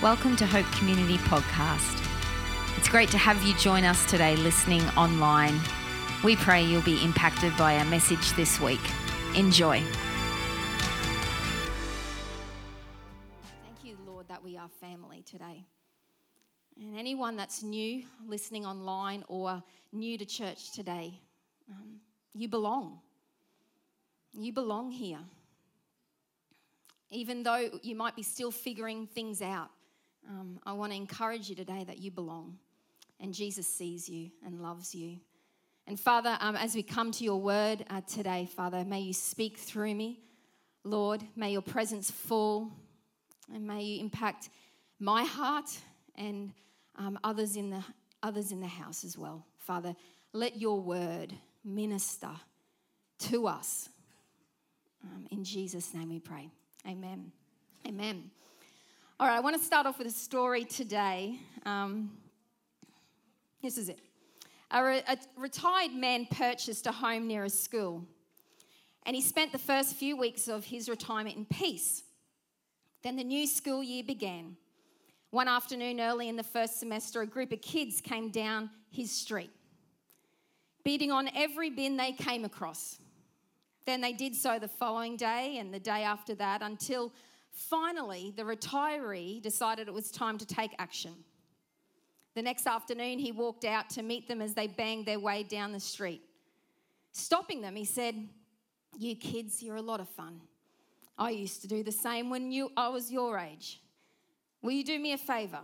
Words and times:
Welcome 0.00 0.36
to 0.36 0.46
Hope 0.46 0.64
Community 0.76 1.18
Podcast. 1.18 2.06
It's 2.76 2.88
great 2.88 3.08
to 3.08 3.18
have 3.18 3.42
you 3.42 3.52
join 3.56 3.82
us 3.82 4.08
today 4.08 4.36
listening 4.36 4.82
online. 4.90 5.58
We 6.22 6.36
pray 6.36 6.62
you'll 6.62 6.82
be 6.82 7.02
impacted 7.02 7.56
by 7.56 7.76
our 7.78 7.84
message 7.84 8.30
this 8.34 8.60
week. 8.60 8.78
Enjoy. 9.34 9.82
Thank 13.64 13.82
you, 13.82 13.96
Lord, 14.06 14.28
that 14.28 14.40
we 14.40 14.56
are 14.56 14.68
family 14.80 15.24
today. 15.28 15.64
And 16.80 16.96
anyone 16.96 17.36
that's 17.36 17.64
new, 17.64 18.04
listening 18.24 18.64
online, 18.64 19.24
or 19.26 19.60
new 19.90 20.16
to 20.16 20.24
church 20.24 20.70
today, 20.70 21.20
um, 21.68 21.98
you 22.34 22.46
belong. 22.46 23.00
You 24.32 24.52
belong 24.52 24.92
here. 24.92 25.18
Even 27.10 27.42
though 27.42 27.68
you 27.82 27.96
might 27.96 28.14
be 28.14 28.22
still 28.22 28.52
figuring 28.52 29.08
things 29.08 29.42
out, 29.42 29.70
um, 30.28 30.60
I 30.64 30.72
want 30.72 30.92
to 30.92 30.96
encourage 30.96 31.48
you 31.48 31.56
today 31.56 31.84
that 31.84 31.98
you 31.98 32.10
belong 32.10 32.58
and 33.20 33.32
Jesus 33.32 33.66
sees 33.66 34.08
you 34.08 34.30
and 34.44 34.62
loves 34.62 34.94
you. 34.94 35.18
And 35.86 35.98
Father, 35.98 36.36
um, 36.40 36.54
as 36.54 36.74
we 36.74 36.82
come 36.82 37.10
to 37.12 37.24
your 37.24 37.40
word 37.40 37.84
uh, 37.88 38.02
today, 38.02 38.46
Father, 38.54 38.84
may 38.84 39.00
you 39.00 39.14
speak 39.14 39.56
through 39.56 39.94
me. 39.94 40.20
Lord, 40.84 41.24
may 41.34 41.52
your 41.52 41.62
presence 41.62 42.10
fall 42.10 42.70
and 43.52 43.66
may 43.66 43.82
you 43.82 44.00
impact 44.00 44.50
my 45.00 45.24
heart 45.24 45.70
and 46.14 46.52
um, 46.96 47.18
others, 47.24 47.56
in 47.56 47.70
the, 47.70 47.82
others 48.22 48.52
in 48.52 48.60
the 48.60 48.66
house 48.66 49.04
as 49.04 49.16
well. 49.16 49.44
Father, 49.56 49.96
let 50.32 50.60
your 50.60 50.80
word 50.80 51.32
minister 51.64 52.30
to 53.18 53.46
us. 53.46 53.88
Um, 55.04 55.26
in 55.30 55.44
Jesus' 55.44 55.94
name 55.94 56.10
we 56.10 56.18
pray. 56.18 56.50
Amen. 56.86 57.32
Amen. 57.86 58.30
All 59.20 59.26
right, 59.26 59.34
I 59.34 59.40
want 59.40 59.56
to 59.56 59.62
start 59.64 59.84
off 59.84 59.98
with 59.98 60.06
a 60.06 60.12
story 60.12 60.64
today. 60.64 61.40
Um, 61.66 62.12
this 63.60 63.76
is 63.76 63.88
it. 63.88 63.98
A, 64.70 64.84
re- 64.84 65.02
a 65.08 65.18
retired 65.36 65.92
man 65.92 66.28
purchased 66.30 66.86
a 66.86 66.92
home 66.92 67.26
near 67.26 67.42
a 67.42 67.50
school, 67.50 68.04
and 69.06 69.16
he 69.16 69.20
spent 69.20 69.50
the 69.50 69.58
first 69.58 69.96
few 69.96 70.16
weeks 70.16 70.46
of 70.46 70.66
his 70.66 70.88
retirement 70.88 71.34
in 71.34 71.46
peace. 71.46 72.04
Then 73.02 73.16
the 73.16 73.24
new 73.24 73.48
school 73.48 73.82
year 73.82 74.04
began. 74.04 74.56
One 75.30 75.48
afternoon, 75.48 76.00
early 76.00 76.28
in 76.28 76.36
the 76.36 76.44
first 76.44 76.78
semester, 76.78 77.20
a 77.20 77.26
group 77.26 77.50
of 77.50 77.60
kids 77.60 78.00
came 78.00 78.30
down 78.30 78.70
his 78.88 79.10
street, 79.10 79.50
beating 80.84 81.10
on 81.10 81.28
every 81.34 81.70
bin 81.70 81.96
they 81.96 82.12
came 82.12 82.44
across. 82.44 82.98
Then 83.84 84.00
they 84.00 84.12
did 84.12 84.36
so 84.36 84.60
the 84.60 84.68
following 84.68 85.16
day 85.16 85.56
and 85.58 85.74
the 85.74 85.80
day 85.80 86.04
after 86.04 86.36
that 86.36 86.62
until 86.62 87.12
Finally, 87.58 88.32
the 88.36 88.44
retiree 88.44 89.42
decided 89.42 89.88
it 89.88 89.94
was 89.94 90.12
time 90.12 90.38
to 90.38 90.46
take 90.46 90.70
action. 90.78 91.12
The 92.36 92.42
next 92.42 92.68
afternoon, 92.68 93.18
he 93.18 93.32
walked 93.32 93.64
out 93.64 93.90
to 93.90 94.02
meet 94.04 94.28
them 94.28 94.40
as 94.40 94.54
they 94.54 94.68
banged 94.68 95.06
their 95.06 95.18
way 95.18 95.42
down 95.42 95.72
the 95.72 95.80
street. 95.80 96.22
Stopping 97.10 97.60
them, 97.60 97.74
he 97.74 97.84
said, 97.84 98.14
You 98.96 99.16
kids, 99.16 99.60
you're 99.60 99.74
a 99.74 99.82
lot 99.82 99.98
of 99.98 100.08
fun. 100.08 100.40
I 101.18 101.30
used 101.30 101.60
to 101.62 101.68
do 101.68 101.82
the 101.82 101.90
same 101.90 102.30
when 102.30 102.52
you, 102.52 102.70
I 102.76 102.90
was 102.90 103.10
your 103.10 103.36
age. 103.36 103.80
Will 104.62 104.70
you 104.70 104.84
do 104.84 104.96
me 104.96 105.12
a 105.12 105.18
favor? 105.18 105.60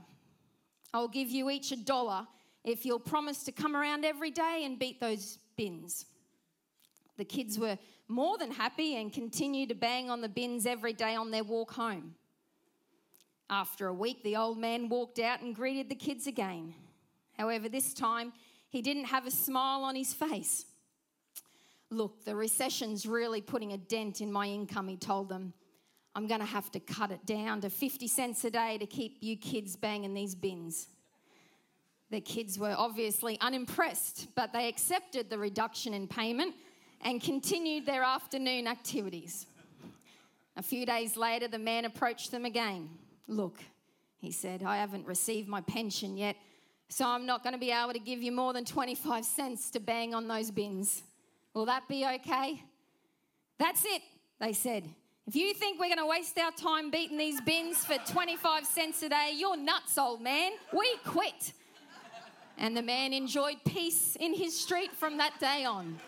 I'll 0.92 1.06
give 1.06 1.30
you 1.30 1.48
each 1.48 1.70
a 1.70 1.76
dollar 1.76 2.26
if 2.64 2.84
you'll 2.84 2.98
promise 2.98 3.44
to 3.44 3.52
come 3.52 3.76
around 3.76 4.04
every 4.04 4.32
day 4.32 4.62
and 4.64 4.80
beat 4.80 5.00
those 5.00 5.38
bins. 5.56 6.06
The 7.16 7.24
kids 7.24 7.58
were 7.58 7.78
more 8.08 8.38
than 8.38 8.50
happy 8.50 8.96
and 8.96 9.12
continued 9.12 9.68
to 9.70 9.74
bang 9.74 10.10
on 10.10 10.20
the 10.20 10.28
bins 10.28 10.66
every 10.66 10.92
day 10.92 11.14
on 11.14 11.30
their 11.30 11.44
walk 11.44 11.72
home. 11.72 12.14
After 13.48 13.86
a 13.86 13.94
week, 13.94 14.22
the 14.22 14.36
old 14.36 14.58
man 14.58 14.88
walked 14.88 15.18
out 15.18 15.42
and 15.42 15.54
greeted 15.54 15.88
the 15.88 15.94
kids 15.94 16.26
again. 16.26 16.74
However, 17.36 17.68
this 17.68 17.94
time 17.94 18.32
he 18.68 18.82
didn't 18.82 19.04
have 19.04 19.26
a 19.26 19.30
smile 19.30 19.84
on 19.84 19.94
his 19.94 20.12
face. 20.12 20.64
Look, 21.90 22.24
the 22.24 22.34
recession's 22.34 23.06
really 23.06 23.40
putting 23.40 23.72
a 23.72 23.78
dent 23.78 24.20
in 24.20 24.32
my 24.32 24.46
income, 24.46 24.88
he 24.88 24.96
told 24.96 25.28
them. 25.28 25.52
I'm 26.16 26.26
going 26.26 26.40
to 26.40 26.46
have 26.46 26.70
to 26.72 26.80
cut 26.80 27.10
it 27.10 27.24
down 27.26 27.60
to 27.60 27.70
50 27.70 28.06
cents 28.08 28.44
a 28.44 28.50
day 28.50 28.78
to 28.78 28.86
keep 28.86 29.18
you 29.20 29.36
kids 29.36 29.76
banging 29.76 30.14
these 30.14 30.34
bins. 30.34 30.88
The 32.10 32.20
kids 32.20 32.58
were 32.58 32.74
obviously 32.76 33.38
unimpressed, 33.40 34.28
but 34.34 34.52
they 34.52 34.68
accepted 34.68 35.30
the 35.30 35.38
reduction 35.38 35.94
in 35.94 36.06
payment 36.06 36.54
and 37.04 37.22
continued 37.22 37.86
their 37.86 38.02
afternoon 38.02 38.66
activities. 38.66 39.46
A 40.56 40.62
few 40.62 40.86
days 40.86 41.16
later, 41.16 41.46
the 41.46 41.58
man 41.58 41.84
approached 41.84 42.30
them 42.30 42.44
again. 42.44 42.88
Look, 43.28 43.58
he 44.18 44.32
said, 44.32 44.62
I 44.62 44.78
haven't 44.78 45.06
received 45.06 45.48
my 45.48 45.60
pension 45.60 46.16
yet, 46.16 46.36
so 46.88 47.06
I'm 47.06 47.26
not 47.26 47.42
going 47.42 47.52
to 47.52 47.58
be 47.58 47.70
able 47.70 47.92
to 47.92 47.98
give 47.98 48.22
you 48.22 48.32
more 48.32 48.52
than 48.52 48.64
25 48.64 49.24
cents 49.24 49.70
to 49.70 49.80
bang 49.80 50.14
on 50.14 50.28
those 50.28 50.50
bins. 50.50 51.02
Will 51.52 51.66
that 51.66 51.86
be 51.88 52.06
okay? 52.06 52.62
That's 53.58 53.84
it, 53.84 54.02
they 54.40 54.52
said. 54.52 54.88
If 55.26 55.36
you 55.36 55.54
think 55.54 55.80
we're 55.80 55.86
going 55.86 55.98
to 55.98 56.06
waste 56.06 56.38
our 56.38 56.52
time 56.52 56.90
beating 56.90 57.16
these 57.16 57.40
bins 57.40 57.84
for 57.84 57.96
25 58.06 58.64
cents 58.66 59.02
a 59.02 59.08
day, 59.08 59.32
you're 59.36 59.56
nuts, 59.56 59.96
old 59.98 60.20
man. 60.20 60.52
We 60.72 60.96
quit. 61.04 61.52
And 62.58 62.76
the 62.76 62.82
man 62.82 63.12
enjoyed 63.12 63.56
peace 63.64 64.16
in 64.20 64.34
his 64.34 64.58
street 64.58 64.92
from 64.92 65.18
that 65.18 65.40
day 65.40 65.64
on. 65.64 65.98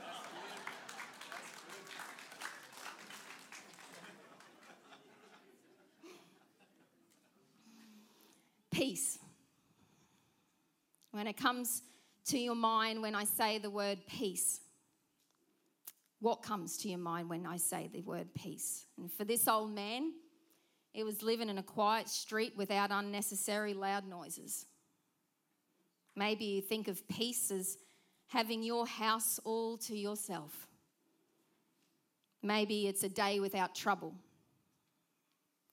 Peace. 8.77 9.19
When 11.13 11.27
it 11.27 11.37
comes 11.39 11.83
to 12.27 12.39
your 12.39 12.55
mind 12.55 13.01
when 13.01 13.15
I 13.15 13.25
say 13.25 13.59
the 13.59 13.71
word 13.71 13.99
peace, 14.07 14.61
what 16.21 16.43
comes 16.43 16.77
to 16.79 16.89
your 16.89 16.99
mind 16.99 17.31
when 17.31 17.47
I 17.47 17.57
say 17.57 17.89
the 17.91 18.03
word 18.03 18.35
peace? 18.35 18.85
And 18.99 19.11
for 19.11 19.25
this 19.25 19.49
old 19.49 19.75
man, 19.75 20.13
it 20.93 21.05
was 21.05 21.23
living 21.23 21.49
in 21.49 21.57
a 21.57 21.63
quiet 21.63 22.09
street 22.09 22.53
without 22.57 22.91
unnecessary 22.91 23.73
loud 23.73 24.07
noises. 24.07 24.67
Maybe 26.15 26.45
you 26.45 26.63
think 26.63 26.89
of 26.89 27.07
peace 27.09 27.51
as 27.51 27.79
having 28.29 28.63
your 28.63 28.87
house 28.87 29.41
all 29.45 29.79
to 29.79 29.97
yourself. 29.97 30.67
Maybe 32.43 32.89
it's 32.89 33.05
a 33.05 33.09
day 33.09 33.41
without 33.41 33.75
trouble. 33.75 34.15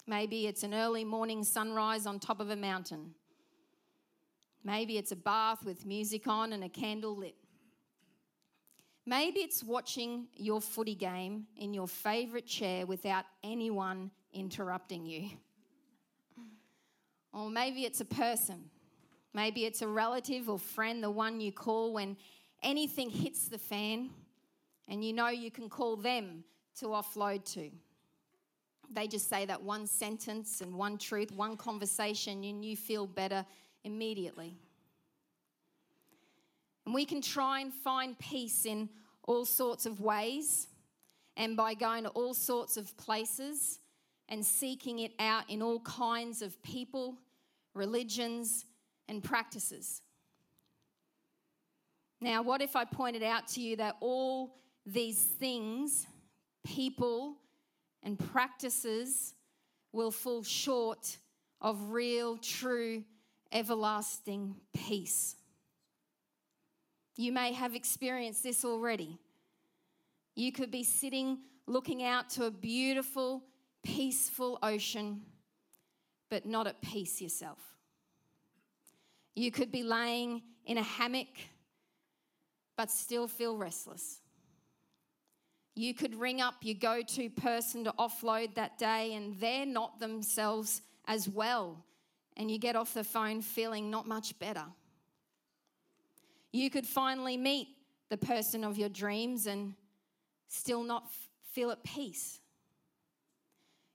Maybe 0.06 0.48
it's 0.48 0.64
an 0.64 0.74
early 0.74 1.06
morning 1.06 1.44
sunrise 1.44 2.06
on 2.06 2.20
top 2.20 2.40
of 2.40 2.50
a 2.50 2.56
mountain. 2.56 3.14
Maybe 4.64 4.98
it's 4.98 5.12
a 5.12 5.16
bath 5.16 5.64
with 5.66 5.86
music 5.86 6.28
on 6.28 6.54
and 6.54 6.64
a 6.64 6.70
candle 6.70 7.16
lit. 7.16 7.36
Maybe 9.06 9.40
it's 9.40 9.64
watching 9.64 10.28
your 10.36 10.62
footy 10.62 10.96
game 10.96 11.48
in 11.58 11.74
your 11.74 11.88
favourite 11.88 12.46
chair 12.46 12.86
without 12.86 13.26
anyone 13.44 14.12
interrupting 14.34 15.06
you. 15.06 15.30
Or 17.34 17.50
maybe 17.50 17.84
it's 17.84 18.00
a 18.00 18.06
person. 18.06 18.70
Maybe 19.34 19.66
it's 19.66 19.82
a 19.82 19.88
relative 19.88 20.50
or 20.50 20.60
friend, 20.60 21.04
the 21.04 21.10
one 21.10 21.42
you 21.42 21.52
call 21.52 21.94
when 21.94 22.16
anything 22.62 23.10
hits 23.10 23.48
the 23.48 23.58
fan 23.58 24.10
and 24.88 25.04
you 25.04 25.12
know 25.12 25.30
you 25.30 25.50
can 25.50 25.70
call 25.70 25.96
them 25.96 26.44
to 26.80 26.88
offload 26.88 27.44
to 27.54 27.70
they 28.94 29.08
just 29.08 29.30
say 29.30 29.46
that 29.46 29.62
one 29.62 29.88
sentence 29.88 30.62
and 30.62 30.74
one 30.74 30.98
truth, 30.98 31.32
one 31.32 31.58
conversation, 31.58 32.44
and 32.44 32.64
you 32.64 32.76
feel 32.78 33.08
better 33.08 33.46
immediately. 33.84 34.56
And 36.86 36.94
we 36.94 37.06
can 37.06 37.22
try 37.22 37.62
and 37.62 37.74
find 37.74 38.18
peace 38.20 38.66
in 38.66 38.90
all 39.24 39.46
sorts 39.46 39.86
of 39.86 40.02
ways 40.02 40.68
and 41.38 41.56
by 41.56 41.74
going 41.74 42.04
to 42.04 42.10
all 42.10 42.34
sorts 42.34 42.78
of 42.78 42.96
places 42.98 43.80
and 44.30 44.46
seeking 44.46 45.00
it 45.00 45.12
out 45.20 45.50
in 45.50 45.62
all 45.62 45.80
kinds 45.82 46.42
of 46.42 46.62
people, 46.64 47.18
religions, 47.74 48.66
and 49.08 49.24
practices. 49.24 50.02
Now, 52.22 52.42
what 52.42 52.62
if 52.62 52.76
I 52.76 52.86
pointed 52.86 53.24
out 53.24 53.48
to 53.50 53.62
you 53.62 53.76
that 53.78 53.98
all 54.00 54.56
these 54.86 55.22
things, 55.22 56.08
people, 56.64 57.36
and 58.04 58.20
practices 58.20 59.34
will 59.92 60.12
fall 60.12 60.44
short 60.44 61.18
of 61.62 61.92
real, 61.92 62.38
true, 62.38 63.04
everlasting 63.52 64.56
peace. 64.74 65.36
You 67.16 67.32
may 67.32 67.54
have 67.54 67.76
experienced 67.76 68.44
this 68.44 68.66
already. 68.66 69.20
You 70.36 70.52
could 70.52 70.72
be 70.72 70.84
sitting 70.84 71.40
looking 71.68 72.04
out 72.04 72.30
to 72.32 72.46
a 72.46 72.52
beautiful, 72.52 73.44
peaceful 73.84 74.58
ocean, 74.64 75.22
but 76.30 76.46
not 76.46 76.68
at 76.68 76.82
peace 76.82 77.22
yourself. 77.22 77.60
You 79.36 79.52
could 79.52 79.72
be 79.72 79.84
laying 79.84 80.42
in 80.66 80.78
a 80.78 80.84
hammock, 80.84 81.28
but 82.76 82.90
still 82.90 83.28
feel 83.28 83.56
restless. 83.56 84.20
You 85.76 85.94
could 85.94 86.16
ring 86.16 86.40
up 86.40 86.56
your 86.62 86.76
go 86.76 87.02
to 87.02 87.30
person 87.30 87.84
to 87.86 87.94
offload 87.94 88.56
that 88.56 88.78
day, 88.78 89.14
and 89.16 89.40
they're 89.40 89.66
not 89.66 90.00
themselves 90.00 90.82
as 91.08 91.28
well, 91.28 91.84
and 92.38 92.52
you 92.52 92.60
get 92.60 92.76
off 92.76 92.94
the 92.94 93.04
phone 93.04 93.42
feeling 93.42 93.90
not 93.90 94.08
much 94.08 94.38
better. 94.40 94.66
You 96.52 96.70
could 96.70 96.86
finally 96.86 97.38
meet 97.38 97.70
the 98.10 98.18
person 98.18 98.64
of 98.64 98.78
your 98.78 98.90
dreams 98.90 99.48
and 99.48 99.74
still 100.48 100.84
not 100.84 101.06
feel 101.52 101.72
at 101.72 101.84
peace. 101.84 102.40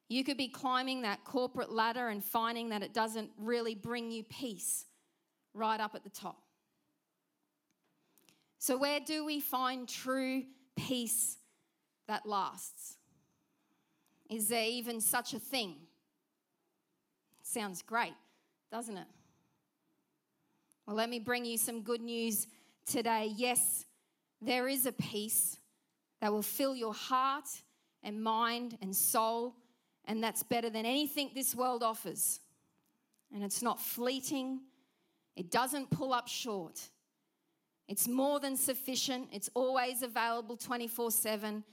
You 0.08 0.24
could 0.24 0.36
be 0.36 0.48
climbing 0.48 1.02
that 1.02 1.24
corporate 1.24 1.70
ladder 1.70 2.08
and 2.08 2.24
finding 2.24 2.70
that 2.70 2.82
it 2.82 2.92
doesn't 2.92 3.30
really 3.38 3.74
bring 3.74 4.10
you 4.10 4.24
peace 4.24 4.86
right 5.54 5.78
up 5.78 5.94
at 5.94 6.02
the 6.02 6.10
top. 6.10 6.42
So, 8.58 8.76
where 8.76 8.98
do 8.98 9.24
we 9.24 9.38
find 9.38 9.88
true 9.88 10.42
peace 10.76 11.36
that 12.08 12.26
lasts? 12.26 12.96
Is 14.28 14.48
there 14.48 14.64
even 14.64 15.00
such 15.00 15.32
a 15.32 15.38
thing? 15.38 15.76
Sounds 17.42 17.80
great, 17.82 18.14
doesn't 18.70 18.96
it? 18.96 19.06
Well, 20.86 20.96
let 20.96 21.08
me 21.08 21.18
bring 21.18 21.44
you 21.44 21.56
some 21.56 21.82
good 21.82 22.00
news 22.00 22.46
today. 22.84 23.32
Yes, 23.36 23.84
there 24.42 24.68
is 24.68 24.86
a 24.86 24.92
peace 24.92 25.58
that 26.20 26.32
will 26.32 26.42
fill 26.42 26.74
your 26.74 26.94
heart 26.94 27.48
and 28.02 28.22
mind 28.22 28.76
and 28.82 28.94
soul, 28.94 29.54
and 30.06 30.22
that's 30.22 30.42
better 30.42 30.70
than 30.70 30.86
anything 30.86 31.30
this 31.34 31.54
world 31.54 31.82
offers. 31.82 32.40
And 33.34 33.44
it's 33.44 33.62
not 33.62 33.80
fleeting, 33.80 34.60
it 35.36 35.50
doesn't 35.50 35.90
pull 35.90 36.12
up 36.12 36.28
short. 36.28 36.80
It's 37.86 38.08
more 38.08 38.40
than 38.40 38.56
sufficient, 38.56 39.28
it's 39.32 39.50
always 39.54 40.02
available 40.02 40.56
24 40.56 41.10
7. 41.10 41.64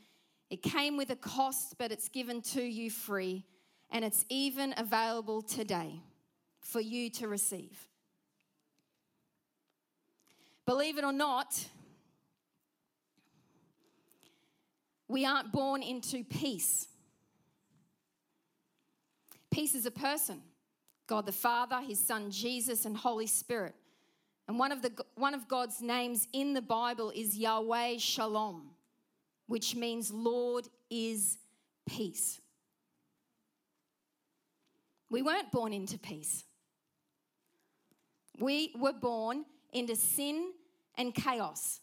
It 0.49 0.61
came 0.61 0.97
with 0.97 1.09
a 1.09 1.15
cost, 1.15 1.75
but 1.77 1.91
it's 1.91 2.07
given 2.09 2.41
to 2.41 2.61
you 2.61 2.91
free, 2.91 3.45
and 3.89 4.05
it's 4.05 4.25
even 4.29 4.73
available 4.77 5.41
today 5.41 6.01
for 6.59 6.79
you 6.79 7.09
to 7.11 7.27
receive. 7.27 7.77
Believe 10.65 10.97
it 10.97 11.03
or 11.03 11.13
not, 11.13 11.63
we 15.07 15.25
aren't 15.25 15.51
born 15.51 15.83
into 15.83 16.23
peace. 16.23 16.87
Peace 19.51 19.75
is 19.75 19.85
a 19.85 19.91
person 19.91 20.41
God 21.07 21.25
the 21.25 21.31
Father, 21.31 21.79
His 21.81 21.99
Son 21.99 22.31
Jesus, 22.31 22.85
and 22.85 22.97
Holy 22.97 23.27
Spirit. 23.27 23.75
And 24.47 24.59
one 24.59 24.71
of, 24.71 24.81
the, 24.81 24.91
one 25.15 25.33
of 25.33 25.47
God's 25.47 25.81
names 25.81 26.27
in 26.33 26.53
the 26.53 26.61
Bible 26.61 27.11
is 27.15 27.37
Yahweh 27.37 27.97
Shalom, 27.97 28.71
which 29.47 29.75
means 29.75 30.11
Lord 30.11 30.67
is 30.89 31.37
peace. 31.85 32.39
We 35.09 35.21
weren't 35.21 35.51
born 35.51 35.71
into 35.71 35.97
peace. 35.97 36.43
We 38.39 38.73
were 38.77 38.93
born 38.93 39.45
into 39.71 39.95
sin 39.95 40.51
and 40.97 41.13
chaos. 41.13 41.79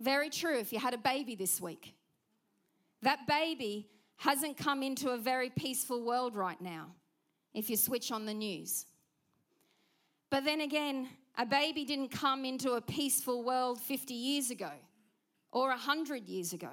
Very 0.00 0.30
true 0.30 0.58
if 0.58 0.72
you 0.72 0.78
had 0.78 0.94
a 0.94 0.98
baby 0.98 1.34
this 1.34 1.60
week. 1.60 1.94
That 3.02 3.26
baby 3.26 3.88
hasn't 4.16 4.56
come 4.56 4.82
into 4.82 5.10
a 5.10 5.18
very 5.18 5.50
peaceful 5.50 6.04
world 6.04 6.34
right 6.34 6.60
now 6.60 6.94
if 7.54 7.68
you 7.68 7.76
switch 7.76 8.10
on 8.10 8.24
the 8.24 8.34
news. 8.34 8.86
But 10.30 10.44
then 10.44 10.62
again, 10.62 11.08
a 11.36 11.44
baby 11.44 11.84
didn't 11.84 12.08
come 12.08 12.44
into 12.44 12.72
a 12.72 12.80
peaceful 12.80 13.44
world 13.44 13.80
50 13.80 14.14
years 14.14 14.50
ago 14.50 14.70
or 15.52 15.66
a 15.68 15.76
100 15.76 16.28
years 16.28 16.52
ago. 16.52 16.70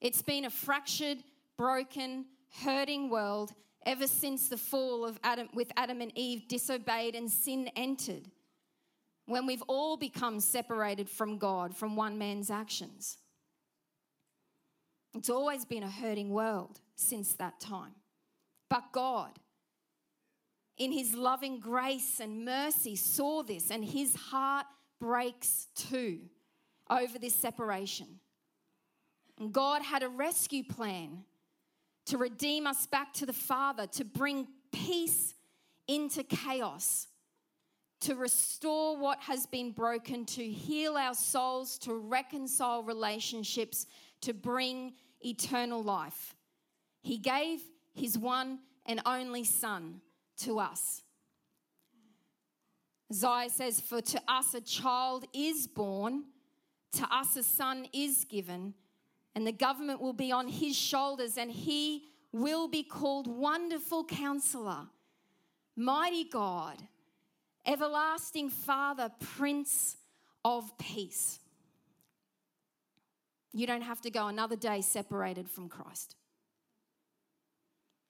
It's 0.00 0.22
been 0.22 0.44
a 0.44 0.50
fractured, 0.50 1.18
broken, 1.58 2.24
hurting 2.62 3.10
world 3.10 3.52
ever 3.84 4.06
since 4.06 4.48
the 4.48 4.56
fall 4.56 5.04
of 5.04 5.18
Adam 5.22 5.48
with 5.52 5.70
Adam 5.76 6.00
and 6.00 6.12
Eve 6.14 6.48
disobeyed 6.48 7.14
and 7.14 7.30
sin 7.30 7.68
entered. 7.76 8.28
When 9.26 9.46
we've 9.46 9.62
all 9.68 9.96
become 9.96 10.40
separated 10.40 11.08
from 11.08 11.38
God 11.38 11.76
from 11.76 11.96
one 11.96 12.18
man's 12.18 12.50
actions. 12.50 13.18
It's 15.14 15.30
always 15.30 15.64
been 15.64 15.82
a 15.82 15.90
hurting 15.90 16.30
world 16.30 16.80
since 16.94 17.34
that 17.34 17.60
time. 17.60 17.94
But 18.68 18.92
God, 18.92 19.32
in 20.78 20.92
his 20.92 21.14
loving 21.14 21.58
grace 21.58 22.20
and 22.20 22.44
mercy, 22.44 22.96
saw 22.96 23.42
this, 23.42 23.70
and 23.70 23.84
his 23.84 24.14
heart 24.14 24.66
breaks 25.00 25.66
too 25.74 26.20
over 26.90 27.18
this 27.18 27.34
separation. 27.34 28.06
And 29.38 29.52
God 29.52 29.82
had 29.82 30.02
a 30.02 30.08
rescue 30.08 30.64
plan 30.64 31.24
to 32.06 32.18
redeem 32.18 32.66
us 32.66 32.86
back 32.86 33.14
to 33.14 33.26
the 33.26 33.32
Father, 33.32 33.86
to 33.86 34.04
bring 34.04 34.48
peace 34.72 35.34
into 35.86 36.22
chaos, 36.24 37.06
to 38.00 38.14
restore 38.14 38.96
what 38.96 39.20
has 39.20 39.46
been 39.46 39.70
broken, 39.72 40.24
to 40.24 40.44
heal 40.44 40.96
our 40.96 41.14
souls, 41.14 41.78
to 41.78 41.94
reconcile 41.94 42.82
relationships, 42.82 43.86
to 44.22 44.34
bring 44.34 44.92
eternal 45.24 45.82
life. 45.82 46.34
He 47.02 47.18
gave 47.18 47.60
his 47.94 48.18
one 48.18 48.58
and 48.86 49.00
only 49.06 49.44
Son 49.44 50.00
to 50.38 50.58
us. 50.58 51.02
Isaiah 53.12 53.50
says, 53.50 53.80
For 53.80 54.00
to 54.00 54.20
us 54.28 54.54
a 54.54 54.60
child 54.60 55.26
is 55.32 55.66
born, 55.66 56.24
to 56.92 57.06
us 57.14 57.36
a 57.36 57.42
son 57.42 57.86
is 57.92 58.24
given, 58.24 58.74
and 59.34 59.46
the 59.46 59.52
government 59.52 60.00
will 60.00 60.12
be 60.12 60.32
on 60.32 60.48
his 60.48 60.76
shoulders, 60.76 61.38
and 61.38 61.50
he 61.50 62.04
will 62.32 62.68
be 62.68 62.82
called 62.82 63.26
Wonderful 63.26 64.04
Counselor, 64.04 64.86
Mighty 65.76 66.24
God, 66.24 66.76
Everlasting 67.66 68.50
Father, 68.50 69.10
Prince 69.20 69.96
of 70.44 70.76
Peace. 70.78 71.38
You 73.52 73.66
don't 73.66 73.82
have 73.82 74.00
to 74.02 74.10
go 74.10 74.28
another 74.28 74.56
day 74.56 74.80
separated 74.80 75.48
from 75.48 75.68
Christ. 75.68 76.16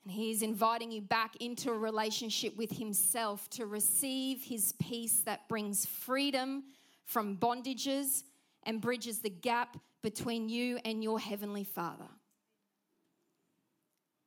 And 0.04 0.12
He 0.12 0.30
is 0.30 0.42
inviting 0.42 0.90
you 0.90 1.00
back 1.00 1.36
into 1.40 1.70
a 1.70 1.78
relationship 1.78 2.56
with 2.56 2.70
Himself 2.70 3.48
to 3.50 3.66
receive 3.66 4.42
His 4.42 4.72
peace 4.80 5.20
that 5.22 5.48
brings 5.48 5.86
freedom 5.86 6.64
from 7.04 7.36
bondages 7.36 8.22
and 8.64 8.80
bridges 8.80 9.20
the 9.20 9.30
gap 9.30 9.76
between 10.02 10.48
you 10.48 10.78
and 10.84 11.02
your 11.02 11.18
Heavenly 11.18 11.64
Father. 11.64 12.08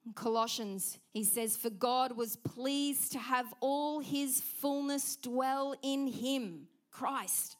In 0.05 0.13
Colossians, 0.13 0.99
he 1.11 1.23
says, 1.23 1.55
For 1.55 1.69
God 1.69 2.17
was 2.17 2.35
pleased 2.35 3.13
to 3.13 3.19
have 3.19 3.53
all 3.61 3.99
his 3.99 4.41
fullness 4.41 5.15
dwell 5.15 5.75
in 5.81 6.07
him, 6.07 6.67
Christ, 6.91 7.55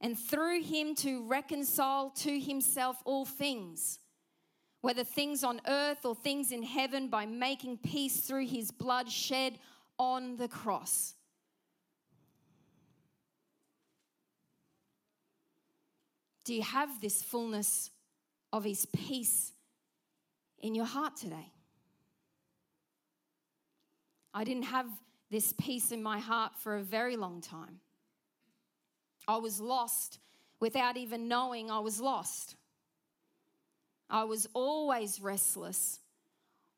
and 0.00 0.16
through 0.18 0.62
him 0.62 0.94
to 0.96 1.26
reconcile 1.26 2.10
to 2.10 2.38
himself 2.38 3.02
all 3.04 3.24
things 3.24 3.98
whether 4.80 5.04
things 5.04 5.42
on 5.42 5.60
earth 5.66 6.04
or 6.04 6.14
things 6.14 6.52
in 6.52 6.62
heaven, 6.62 7.08
by 7.08 7.26
making 7.26 7.78
peace 7.78 8.20
through 8.20 8.46
his 8.46 8.70
blood 8.70 9.10
shed 9.10 9.58
on 9.98 10.36
the 10.36 10.48
cross. 10.48 11.14
Do 16.48 16.54
you 16.54 16.62
have 16.62 17.02
this 17.02 17.22
fullness 17.22 17.90
of 18.54 18.64
his 18.64 18.86
peace 18.86 19.52
in 20.60 20.74
your 20.74 20.86
heart 20.86 21.14
today? 21.14 21.52
I 24.32 24.44
didn't 24.44 24.62
have 24.62 24.86
this 25.30 25.52
peace 25.52 25.92
in 25.92 26.02
my 26.02 26.18
heart 26.18 26.52
for 26.56 26.76
a 26.78 26.82
very 26.82 27.18
long 27.18 27.42
time. 27.42 27.80
I 29.28 29.36
was 29.36 29.60
lost 29.60 30.20
without 30.58 30.96
even 30.96 31.28
knowing 31.28 31.70
I 31.70 31.80
was 31.80 32.00
lost. 32.00 32.56
I 34.08 34.24
was 34.24 34.48
always 34.54 35.20
restless, 35.20 36.00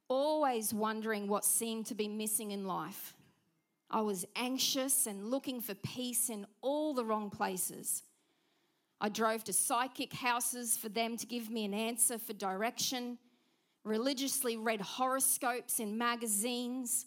always 0.08 0.74
wondering 0.74 1.28
what 1.28 1.44
seemed 1.44 1.86
to 1.86 1.94
be 1.94 2.08
missing 2.08 2.50
in 2.50 2.66
life. 2.66 3.14
I 3.88 4.00
was 4.00 4.26
anxious 4.34 5.06
and 5.06 5.30
looking 5.30 5.60
for 5.60 5.74
peace 5.74 6.28
in 6.28 6.44
all 6.60 6.92
the 6.92 7.04
wrong 7.04 7.30
places. 7.30 8.02
I 9.00 9.08
drove 9.08 9.44
to 9.44 9.52
psychic 9.52 10.12
houses 10.12 10.76
for 10.76 10.88
them 10.88 11.16
to 11.16 11.26
give 11.26 11.50
me 11.50 11.64
an 11.64 11.74
answer 11.74 12.18
for 12.18 12.32
direction, 12.34 13.18
religiously 13.84 14.56
read 14.56 14.80
horoscopes 14.80 15.80
in 15.80 15.96
magazines, 15.96 17.06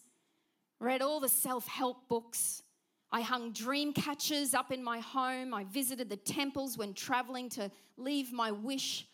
read 0.79 1.01
all 1.01 1.19
the 1.19 1.29
self 1.29 1.67
help 1.67 2.07
books. 2.07 2.63
I 3.12 3.21
hung 3.21 3.51
dream 3.51 3.93
catchers 3.93 4.55
up 4.55 4.71
in 4.71 4.83
my 4.83 5.00
home. 5.00 5.53
I 5.53 5.65
visited 5.65 6.09
the 6.09 6.17
temples 6.17 6.77
when 6.77 6.95
traveling 6.95 7.47
to 7.50 7.69
leave 7.97 8.33
my 8.33 8.50
wish 8.51 9.05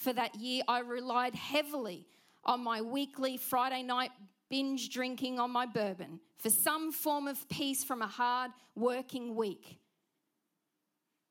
for 0.00 0.14
that 0.14 0.34
year, 0.36 0.62
I 0.66 0.80
relied 0.80 1.34
heavily 1.34 2.06
on 2.44 2.64
my 2.64 2.80
weekly 2.80 3.36
Friday 3.36 3.82
night 3.82 4.10
binge 4.48 4.88
drinking 4.88 5.38
on 5.38 5.50
my 5.50 5.66
bourbon 5.66 6.20
for 6.38 6.48
some 6.48 6.90
form 6.90 7.28
of 7.28 7.46
peace 7.50 7.84
from 7.84 8.00
a 8.00 8.06
hard 8.06 8.50
working 8.74 9.36
week. 9.36 9.78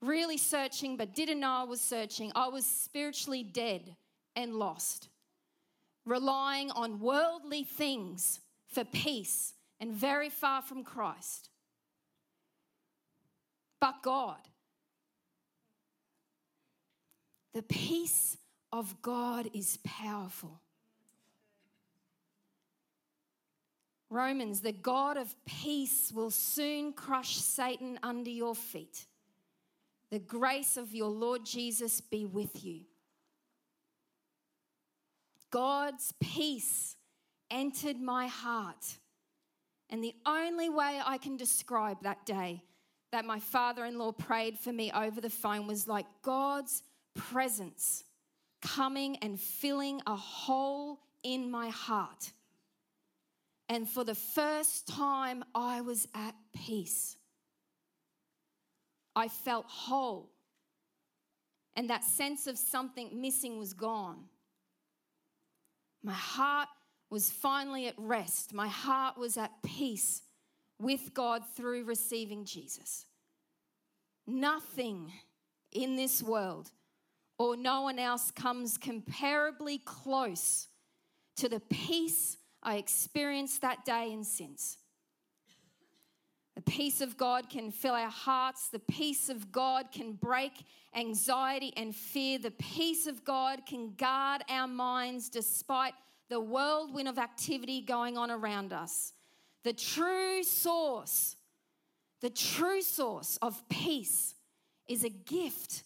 Really 0.01 0.38
searching, 0.38 0.96
but 0.96 1.13
didn't 1.13 1.41
know 1.41 1.50
I 1.50 1.63
was 1.63 1.82
searching. 1.82 2.32
I 2.34 2.48
was 2.48 2.65
spiritually 2.65 3.44
dead 3.44 3.96
and 4.36 4.56
lost, 4.56 5.10
relying 6.06 6.72
on 6.72 7.00
worldly 7.00 7.63
things 7.63 8.39
for 8.68 8.86
peace 8.86 9.53
and 9.79 9.91
very 9.91 10.29
far 10.29 10.62
from 10.62 10.84
Christ. 10.84 11.50
But 13.82 14.01
God, 14.03 14.39
the 17.53 17.63
peace 17.63 18.38
of 18.72 19.01
God 19.01 19.50
is 19.53 19.79
powerful. 19.84 20.62
Romans, 24.10 24.62
the 24.62 24.72
God 24.72 25.18
of 25.18 25.34
peace 25.46 26.12
will 26.13 26.32
soon 26.32 26.94
crush 26.94 27.36
Satan 27.36 28.00
under 28.01 28.29
your 28.29 28.56
feet. 28.56 29.06
The 30.12 30.20
grace 30.20 30.78
of 30.78 30.94
your 30.94 31.10
Lord 31.10 31.46
Jesus 31.46 32.01
be 32.01 32.25
with 32.25 32.63
you. 32.63 32.82
God's 35.51 36.13
peace 36.20 36.96
entered 37.51 38.00
my 38.00 38.28
heart. 38.28 38.98
And 39.89 40.04
the 40.04 40.16
only 40.25 40.70
way 40.70 41.00
I 41.04 41.18
can 41.18 41.38
describe 41.38 42.04
that 42.04 42.25
day 42.25 42.63
that 43.12 43.25
my 43.25 43.39
father 43.39 43.86
in 43.86 43.98
law 43.98 44.12
prayed 44.12 44.58
for 44.58 44.72
me 44.72 44.92
over 44.92 45.20
the 45.20 45.30
phone 45.30 45.66
was 45.66 45.88
like 45.88 46.06
God's 46.22 46.84
presence 47.16 48.04
coming 48.62 49.18
and 49.18 49.39
filling 49.39 50.01
a 50.06 50.16
hole 50.16 51.00
in 51.24 51.50
my 51.50 51.70
heart. 51.70 52.32
And 53.68 53.88
for 53.88 54.04
the 54.04 54.16
first 54.16 54.88
time, 54.88 55.44
I 55.54 55.82
was 55.82 56.08
at 56.13 56.36
peace. 56.56 57.18
I 59.20 59.28
felt 59.28 59.66
whole. 59.68 60.32
And 61.76 61.90
that 61.90 62.04
sense 62.04 62.48
of 62.48 62.58
something 62.58 63.22
missing 63.22 63.60
was 63.60 63.74
gone. 63.74 64.24
My 66.02 66.14
heart 66.14 66.70
was 67.10 67.30
finally 67.30 67.88
at 67.88 67.96
rest. 67.98 68.54
My 68.54 68.68
heart 68.68 69.18
was 69.18 69.38
at 69.38 69.52
peace 69.62 70.22
with 70.80 71.14
God 71.14 71.44
through 71.56 71.84
receiving 71.84 72.46
Jesus. 72.46 73.06
Nothing 74.26 75.12
in 75.72 75.96
this 75.96 76.24
world 76.24 76.72
or 77.38 77.58
no 77.58 77.82
one 77.82 78.00
else 78.00 78.32
comes 78.32 78.78
comparably 78.78 79.84
close 79.84 80.68
to 81.38 81.50
the 81.50 81.60
peace 81.60 82.38
I 82.62 82.76
experienced 82.76 83.62
that 83.62 83.86
day 83.86 84.12
and 84.14 84.26
since. 84.26 84.78
The 86.56 86.62
peace 86.62 87.01
of 87.01 87.15
God 87.15 87.50
can 87.50 87.72
fill 87.72 87.94
our 87.94 88.10
hearts. 88.10 88.68
The 88.68 88.79
peace 88.79 89.29
of 89.29 89.51
God 89.51 89.91
can 89.91 90.13
break 90.13 90.51
anxiety 90.94 91.72
and 91.77 91.96
fear. 91.96 92.38
The 92.38 92.51
peace 92.51 93.08
of 93.08 93.24
God 93.24 93.65
can 93.65 93.94
guard 93.96 94.44
our 94.50 94.68
minds 94.68 95.29
despite 95.29 95.94
the 96.29 96.39
whirlwind 96.39 97.08
of 97.08 97.18
activity 97.18 97.82
going 97.82 98.18
on 98.18 98.29
around 98.29 98.74
us. 98.74 99.13
The 99.63 99.74
true 99.74 100.44
source, 100.44 101.36
the 102.22 102.29
true 102.29 102.82
source 102.82 103.38
of 103.41 103.68
peace 103.70 104.36
is 104.88 105.03
a 105.03 105.10
gift 105.10 105.84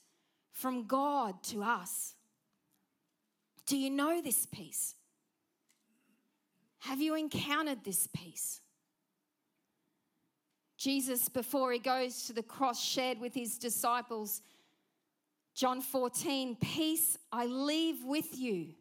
from 0.51 0.85
God 0.85 1.43
to 1.43 1.63
us. 1.63 2.15
Do 3.65 3.77
you 3.77 3.89
know 3.89 4.21
this 4.21 4.45
peace? 4.45 4.95
Have 6.79 7.01
you 7.01 7.15
encountered 7.15 7.83
this 7.83 8.07
peace? 8.13 8.59
Jesus, 10.83 11.29
before 11.29 11.71
he 11.71 11.79
goes 11.79 12.25
to 12.25 12.33
the 12.33 12.43
cross, 12.43 12.83
shared 12.83 13.17
with 13.17 13.33
his 13.33 13.57
disciples, 13.57 14.41
John 15.55 15.79
14, 15.79 16.57
Peace 16.59 17.17
I 17.31 17.45
leave 17.45 18.03
with 18.03 18.37
you, 18.37 18.73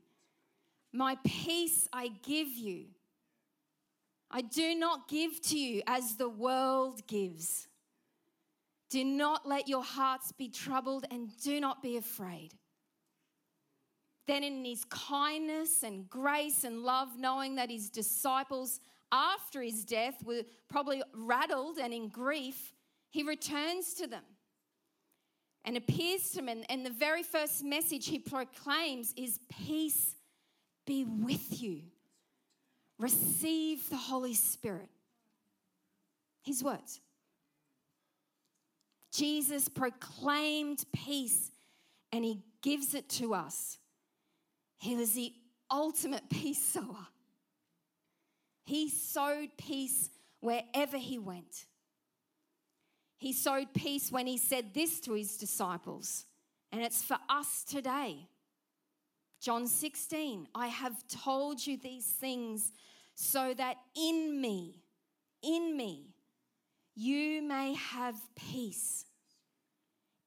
my 0.92 1.16
peace 1.24 1.86
I 1.92 2.08
give 2.24 2.48
you. 2.48 2.86
I 4.32 4.40
do 4.40 4.74
not 4.74 5.06
give 5.06 5.40
to 5.42 5.56
you 5.56 5.82
as 5.86 6.16
the 6.16 6.28
world 6.28 7.06
gives. 7.06 7.68
Do 8.90 9.04
not 9.04 9.46
let 9.46 9.68
your 9.68 9.84
hearts 9.84 10.32
be 10.32 10.48
troubled 10.48 11.04
and 11.08 11.30
do 11.40 11.60
not 11.60 11.84
be 11.84 11.96
afraid. 11.98 12.54
Then, 14.26 14.42
in 14.42 14.64
his 14.64 14.84
kindness 14.86 15.84
and 15.84 16.10
grace 16.10 16.64
and 16.64 16.82
love, 16.82 17.10
knowing 17.16 17.54
that 17.56 17.70
his 17.70 17.90
disciples 17.90 18.80
after 19.12 19.62
his 19.62 19.84
death 19.84 20.24
were 20.24 20.42
probably 20.68 21.02
rattled 21.14 21.78
and 21.78 21.92
in 21.92 22.08
grief, 22.08 22.72
he 23.10 23.22
returns 23.22 23.94
to 23.94 24.06
them 24.06 24.24
and 25.64 25.76
appears 25.76 26.30
to 26.30 26.42
them. 26.42 26.64
And 26.68 26.84
the 26.84 26.90
very 26.90 27.22
first 27.22 27.62
message 27.62 28.08
he 28.08 28.18
proclaims 28.18 29.12
is 29.16 29.38
Peace 29.48 30.16
be 30.86 31.04
with 31.04 31.62
you. 31.62 31.82
Receive 32.98 33.88
the 33.88 33.96
Holy 33.96 34.34
Spirit. 34.34 34.88
His 36.42 36.64
words. 36.64 37.00
Jesus 39.12 39.68
proclaimed 39.68 40.84
peace 40.92 41.50
and 42.10 42.24
he 42.24 42.42
gives 42.62 42.94
it 42.94 43.08
to 43.10 43.34
us. 43.34 43.78
He 44.78 44.96
was 44.96 45.12
the 45.12 45.32
ultimate 45.70 46.28
peace 46.30 46.62
sower. 46.62 47.06
He 48.64 48.88
sowed 48.88 49.50
peace 49.56 50.10
wherever 50.40 50.96
he 50.96 51.18
went. 51.18 51.66
He 53.18 53.32
sowed 53.32 53.72
peace 53.72 54.10
when 54.10 54.26
he 54.26 54.36
said 54.36 54.74
this 54.74 55.00
to 55.00 55.12
his 55.12 55.36
disciples, 55.36 56.24
and 56.72 56.82
it's 56.82 57.02
for 57.02 57.18
us 57.28 57.64
today. 57.64 58.28
John 59.40 59.66
16, 59.66 60.48
I 60.54 60.68
have 60.68 61.06
told 61.08 61.64
you 61.66 61.76
these 61.76 62.06
things 62.06 62.72
so 63.14 63.54
that 63.54 63.76
in 63.96 64.40
me, 64.40 64.82
in 65.42 65.76
me, 65.76 66.14
you 66.94 67.42
may 67.42 67.74
have 67.74 68.16
peace. 68.36 69.04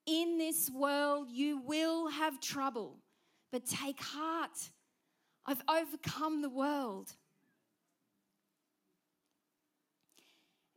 In 0.05 0.37
this 0.37 0.69
world, 0.69 1.29
you 1.31 1.61
will 1.65 2.09
have 2.09 2.39
trouble, 2.39 2.97
but 3.51 3.65
take 3.65 4.01
heart. 4.01 4.69
I've 5.45 5.63
overcome 5.69 6.41
the 6.41 6.49
world. 6.49 7.13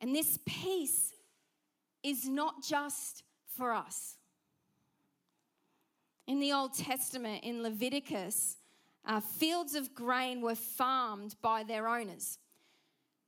And 0.00 0.14
this 0.14 0.38
peace 0.46 1.12
is 2.02 2.28
not 2.28 2.62
just 2.62 3.24
for 3.56 3.72
us. 3.72 4.16
In 6.26 6.40
the 6.40 6.52
Old 6.52 6.74
Testament, 6.74 7.42
in 7.42 7.62
Leviticus, 7.62 8.58
uh, 9.04 9.20
fields 9.20 9.74
of 9.74 9.94
grain 9.94 10.40
were 10.40 10.54
farmed 10.54 11.34
by 11.40 11.64
their 11.64 11.88
owners. 11.88 12.38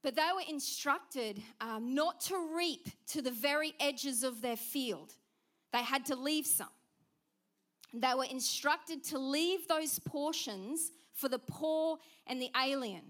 But 0.02 0.16
they 0.16 0.28
were 0.34 0.44
instructed 0.48 1.42
um, 1.60 1.94
not 1.94 2.20
to 2.22 2.54
reap 2.54 2.88
to 3.08 3.22
the 3.22 3.30
very 3.30 3.74
edges 3.80 4.22
of 4.22 4.40
their 4.40 4.56
field, 4.56 5.14
they 5.72 5.82
had 5.82 6.04
to 6.06 6.16
leave 6.16 6.46
some. 6.46 6.68
They 7.92 8.14
were 8.14 8.26
instructed 8.30 9.02
to 9.04 9.18
leave 9.18 9.66
those 9.66 9.98
portions 9.98 10.92
for 11.12 11.28
the 11.28 11.38
poor 11.38 11.98
and 12.26 12.40
the 12.40 12.50
alien. 12.56 13.02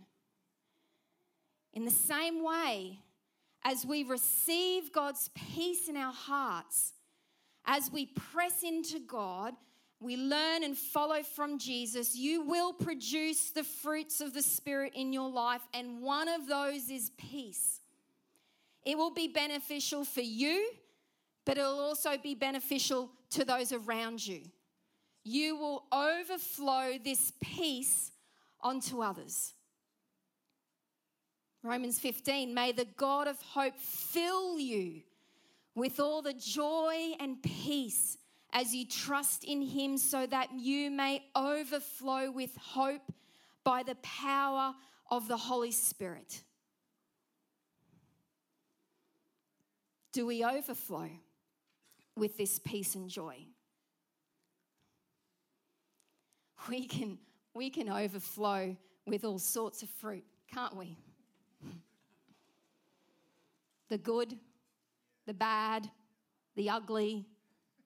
In 1.75 1.85
the 1.85 1.91
same 1.91 2.43
way, 2.43 3.01
as 3.65 3.85
we 3.85 4.05
receive 4.05 4.93
God's 4.93 5.31
peace 5.55 5.89
in 5.89 5.97
our 5.97 6.13
hearts, 6.13 6.93
as 7.67 7.91
we 7.93 8.07
press 8.07 8.63
into 8.63 8.99
God, 9.01 9.55
we 10.01 10.17
learn 10.17 10.65
and 10.65 10.77
follow 10.77 11.23
from 11.23 11.59
Jesus, 11.59 12.17
you 12.17 12.43
will 12.43 12.73
produce 12.73 13.51
the 13.51 13.65
fruits 13.65 14.23
of 14.23 14.33
the 14.33 14.43
Spirit 14.43 14.95
in 14.95 15.13
your 15.13 15.29
life, 15.29 15.61
and 15.75 16.01
one 16.01 16.29
of 16.29 16.49
those 16.49 16.89
is 16.89 17.11
peace. 17.19 17.81
It 18.85 18.97
will 18.97 19.13
be 19.13 19.29
beneficial 19.29 20.05
for 20.07 20.23
you, 20.23 20.71
but 21.45 21.59
it 21.59 21.63
will 21.63 21.81
also 21.81 22.17
be 22.17 22.35
beneficial 22.35 23.11
to 23.31 23.45
those 23.45 23.73
around 23.73 24.27
you. 24.27 24.41
You 25.23 25.57
will 25.57 25.85
overflow 25.93 26.97
this 27.03 27.35
peace 27.43 28.11
onto 28.63 29.03
others. 29.03 29.53
Romans 31.63 31.99
15, 31.99 32.55
may 32.55 32.73
the 32.73 32.87
God 32.97 33.29
of 33.29 33.41
hope 33.43 33.77
fill 33.79 34.59
you 34.59 35.03
with 35.75 36.01
all 36.01 36.23
the 36.23 36.33
joy 36.33 37.13
and 37.21 37.43
peace 37.43 38.17
as 38.53 38.75
you 38.75 38.87
trust 38.87 39.45
in 39.45 39.63
him 39.63 39.99
so 39.99 40.27
that 40.27 40.49
you 40.59 40.91
may 40.91 41.23
overflow 41.37 42.31
with 42.31 42.57
hope 42.57 43.13
by 43.63 43.83
the 43.83 43.95
power 43.97 44.75
of 45.11 45.29
the 45.29 45.37
Holy 45.37 45.71
Spirit. 45.71 46.43
Do 50.13 50.27
we 50.27 50.45
overflow 50.45 51.09
with 52.17 52.37
this 52.37 52.59
peace 52.59 52.95
and 52.95 53.09
joy? 53.09 53.37
We 56.69 56.87
can, 56.87 57.19
we 57.55 57.71
can 57.71 57.89
overflow 57.89 58.77
with 59.07 59.25
all 59.25 59.39
sorts 59.39 59.83
of 59.83 59.89
fruit, 59.89 60.25
can't 60.53 60.77
we? 60.77 60.97
The 63.91 63.99
good, 63.99 64.39
the 65.27 65.35
bad, 65.35 65.91
the 66.57 66.71
ugly, 66.71 67.27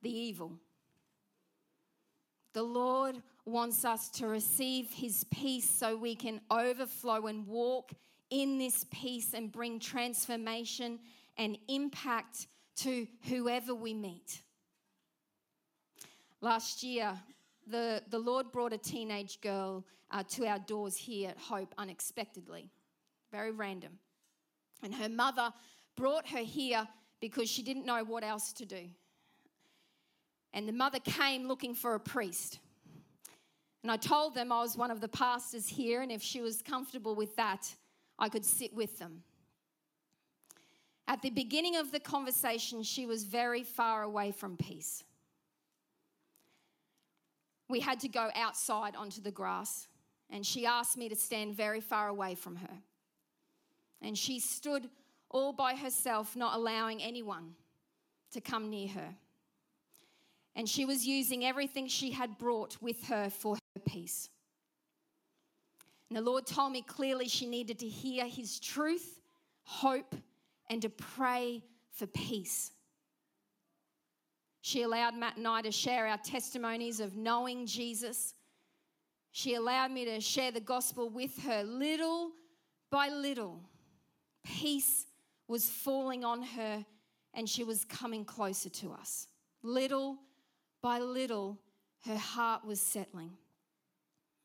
the 0.02 0.16
evil. 0.16 0.52
The 2.52 2.62
Lord 2.62 3.20
wants 3.44 3.84
us 3.84 4.08
to 4.10 4.28
receive 4.28 4.92
His 4.92 5.24
peace 5.24 5.68
so 5.68 5.96
we 5.96 6.14
can 6.14 6.40
overflow 6.50 7.26
and 7.26 7.46
walk 7.46 7.90
in 8.30 8.58
this 8.58 8.86
peace 8.90 9.34
and 9.34 9.50
bring 9.50 9.80
transformation 9.80 11.00
and 11.36 11.58
impact 11.68 12.46
to 12.76 13.06
whoever 13.28 13.74
we 13.74 13.94
meet. 13.94 14.42
Last 16.40 16.82
year, 16.82 17.18
the, 17.66 18.02
the 18.10 18.18
Lord 18.18 18.52
brought 18.52 18.72
a 18.72 18.78
teenage 18.78 19.40
girl 19.40 19.84
uh, 20.10 20.22
to 20.30 20.46
our 20.46 20.58
doors 20.58 20.96
here 20.96 21.30
at 21.30 21.38
Hope 21.38 21.74
unexpectedly, 21.78 22.70
very 23.32 23.50
random. 23.50 23.98
And 24.82 24.94
her 24.94 25.08
mother 25.08 25.52
brought 25.96 26.28
her 26.28 26.38
here 26.38 26.86
because 27.20 27.48
she 27.48 27.62
didn't 27.62 27.86
know 27.86 28.04
what 28.04 28.24
else 28.24 28.52
to 28.54 28.66
do. 28.66 28.88
And 30.52 30.68
the 30.68 30.72
mother 30.72 31.00
came 31.00 31.48
looking 31.48 31.74
for 31.74 31.94
a 31.94 32.00
priest. 32.00 32.58
And 33.82 33.90
I 33.90 33.96
told 33.96 34.34
them 34.34 34.50
I 34.50 34.62
was 34.62 34.76
one 34.76 34.90
of 34.90 35.00
the 35.00 35.08
pastors 35.08 35.68
here, 35.68 36.00
and 36.00 36.10
if 36.10 36.22
she 36.22 36.40
was 36.40 36.62
comfortable 36.62 37.14
with 37.14 37.36
that, 37.36 37.74
I 38.18 38.28
could 38.28 38.44
sit 38.44 38.72
with 38.72 38.98
them. 38.98 39.22
At 41.06 41.20
the 41.20 41.30
beginning 41.30 41.76
of 41.76 41.92
the 41.92 42.00
conversation, 42.00 42.82
she 42.82 43.04
was 43.04 43.24
very 43.24 43.62
far 43.62 44.02
away 44.02 44.30
from 44.30 44.56
peace. 44.56 45.04
We 47.68 47.80
had 47.80 48.00
to 48.00 48.08
go 48.08 48.30
outside 48.34 48.96
onto 48.96 49.20
the 49.20 49.30
grass, 49.30 49.88
and 50.30 50.46
she 50.46 50.64
asked 50.64 50.96
me 50.96 51.08
to 51.08 51.16
stand 51.16 51.54
very 51.54 51.80
far 51.80 52.08
away 52.08 52.34
from 52.34 52.56
her. 52.56 52.78
And 54.00 54.16
she 54.16 54.40
stood 54.40 54.88
all 55.34 55.52
by 55.52 55.74
herself, 55.74 56.36
not 56.36 56.56
allowing 56.56 57.02
anyone 57.02 57.54
to 58.30 58.40
come 58.40 58.70
near 58.70 58.88
her. 58.88 59.14
And 60.54 60.68
she 60.68 60.84
was 60.84 61.04
using 61.04 61.44
everything 61.44 61.88
she 61.88 62.12
had 62.12 62.38
brought 62.38 62.80
with 62.80 63.04
her 63.08 63.28
for 63.28 63.56
her 63.56 63.80
peace. 63.84 64.30
And 66.08 66.16
the 66.16 66.22
Lord 66.22 66.46
told 66.46 66.70
me 66.70 66.82
clearly 66.82 67.26
she 67.26 67.46
needed 67.46 67.80
to 67.80 67.88
hear 67.88 68.26
His 68.26 68.60
truth, 68.60 69.18
hope, 69.64 70.14
and 70.70 70.80
to 70.82 70.88
pray 70.88 71.64
for 71.90 72.06
peace. 72.06 72.70
She 74.60 74.82
allowed 74.82 75.16
Matt 75.16 75.36
and 75.36 75.48
I 75.48 75.62
to 75.62 75.72
share 75.72 76.06
our 76.06 76.18
testimonies 76.18 77.00
of 77.00 77.16
knowing 77.16 77.66
Jesus. 77.66 78.34
She 79.32 79.56
allowed 79.56 79.90
me 79.90 80.04
to 80.04 80.20
share 80.20 80.52
the 80.52 80.60
gospel 80.60 81.10
with 81.10 81.36
her. 81.42 81.64
Little 81.64 82.30
by 82.90 83.08
little, 83.08 83.60
peace 84.44 85.06
was 85.48 85.68
falling 85.68 86.24
on 86.24 86.42
her 86.42 86.84
and 87.34 87.48
she 87.48 87.64
was 87.64 87.84
coming 87.84 88.24
closer 88.24 88.68
to 88.68 88.92
us. 88.92 89.26
Little 89.62 90.18
by 90.82 90.98
little, 91.00 91.58
her 92.04 92.16
heart 92.16 92.64
was 92.64 92.80
settling. 92.80 93.32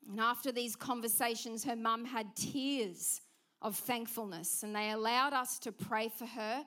And 0.08 0.18
after 0.18 0.50
these 0.50 0.74
conversations, 0.74 1.64
her 1.64 1.76
mum 1.76 2.04
had 2.04 2.34
tears 2.34 3.20
of 3.62 3.76
thankfulness, 3.76 4.62
and 4.62 4.74
they 4.74 4.90
allowed 4.90 5.34
us 5.34 5.58
to 5.60 5.72
pray 5.72 6.08
for 6.08 6.24
her, 6.24 6.64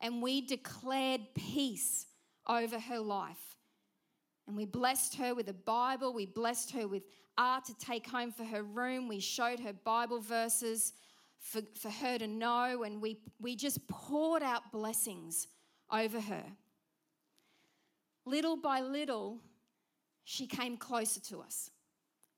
and 0.00 0.22
we 0.22 0.42
declared 0.42 1.22
peace 1.34 2.06
over 2.46 2.78
her 2.78 2.98
life. 2.98 3.56
And 4.46 4.56
we 4.56 4.66
blessed 4.66 5.16
her 5.16 5.34
with 5.34 5.48
a 5.48 5.54
Bible, 5.54 6.12
we 6.12 6.26
blessed 6.26 6.72
her 6.72 6.86
with 6.86 7.04
art 7.38 7.64
to 7.64 7.78
take 7.78 8.06
home 8.06 8.30
for 8.30 8.44
her 8.44 8.62
room, 8.62 9.08
we 9.08 9.20
showed 9.20 9.58
her 9.60 9.72
Bible 9.72 10.20
verses 10.20 10.92
for, 11.44 11.60
for 11.74 11.90
her 11.90 12.16
to 12.18 12.26
know, 12.26 12.84
and 12.84 13.02
we, 13.02 13.18
we 13.38 13.54
just 13.54 13.86
poured 13.86 14.42
out 14.42 14.72
blessings 14.72 15.46
over 15.92 16.18
her. 16.18 16.44
Little 18.24 18.56
by 18.56 18.80
little, 18.80 19.38
she 20.24 20.46
came 20.46 20.78
closer 20.78 21.20
to 21.20 21.40
us. 21.40 21.70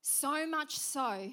So 0.01 0.45
much 0.45 0.77
so 0.77 1.31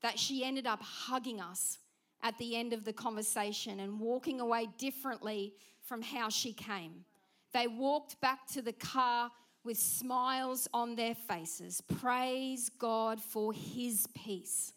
that 0.00 0.18
she 0.18 0.44
ended 0.44 0.66
up 0.66 0.82
hugging 0.82 1.42
us 1.42 1.78
at 2.22 2.38
the 2.38 2.56
end 2.56 2.72
of 2.72 2.84
the 2.84 2.92
conversation 2.92 3.80
and 3.80 4.00
walking 4.00 4.40
away 4.40 4.66
differently 4.78 5.52
from 5.82 6.00
how 6.00 6.30
she 6.30 6.54
came. 6.54 7.04
They 7.52 7.66
walked 7.66 8.18
back 8.22 8.46
to 8.54 8.62
the 8.62 8.72
car 8.72 9.30
with 9.62 9.76
smiles 9.76 10.68
on 10.72 10.96
their 10.96 11.14
faces. 11.14 11.82
Praise 12.00 12.70
God 12.70 13.20
for 13.20 13.52
his 13.52 14.06
peace. 14.14 14.72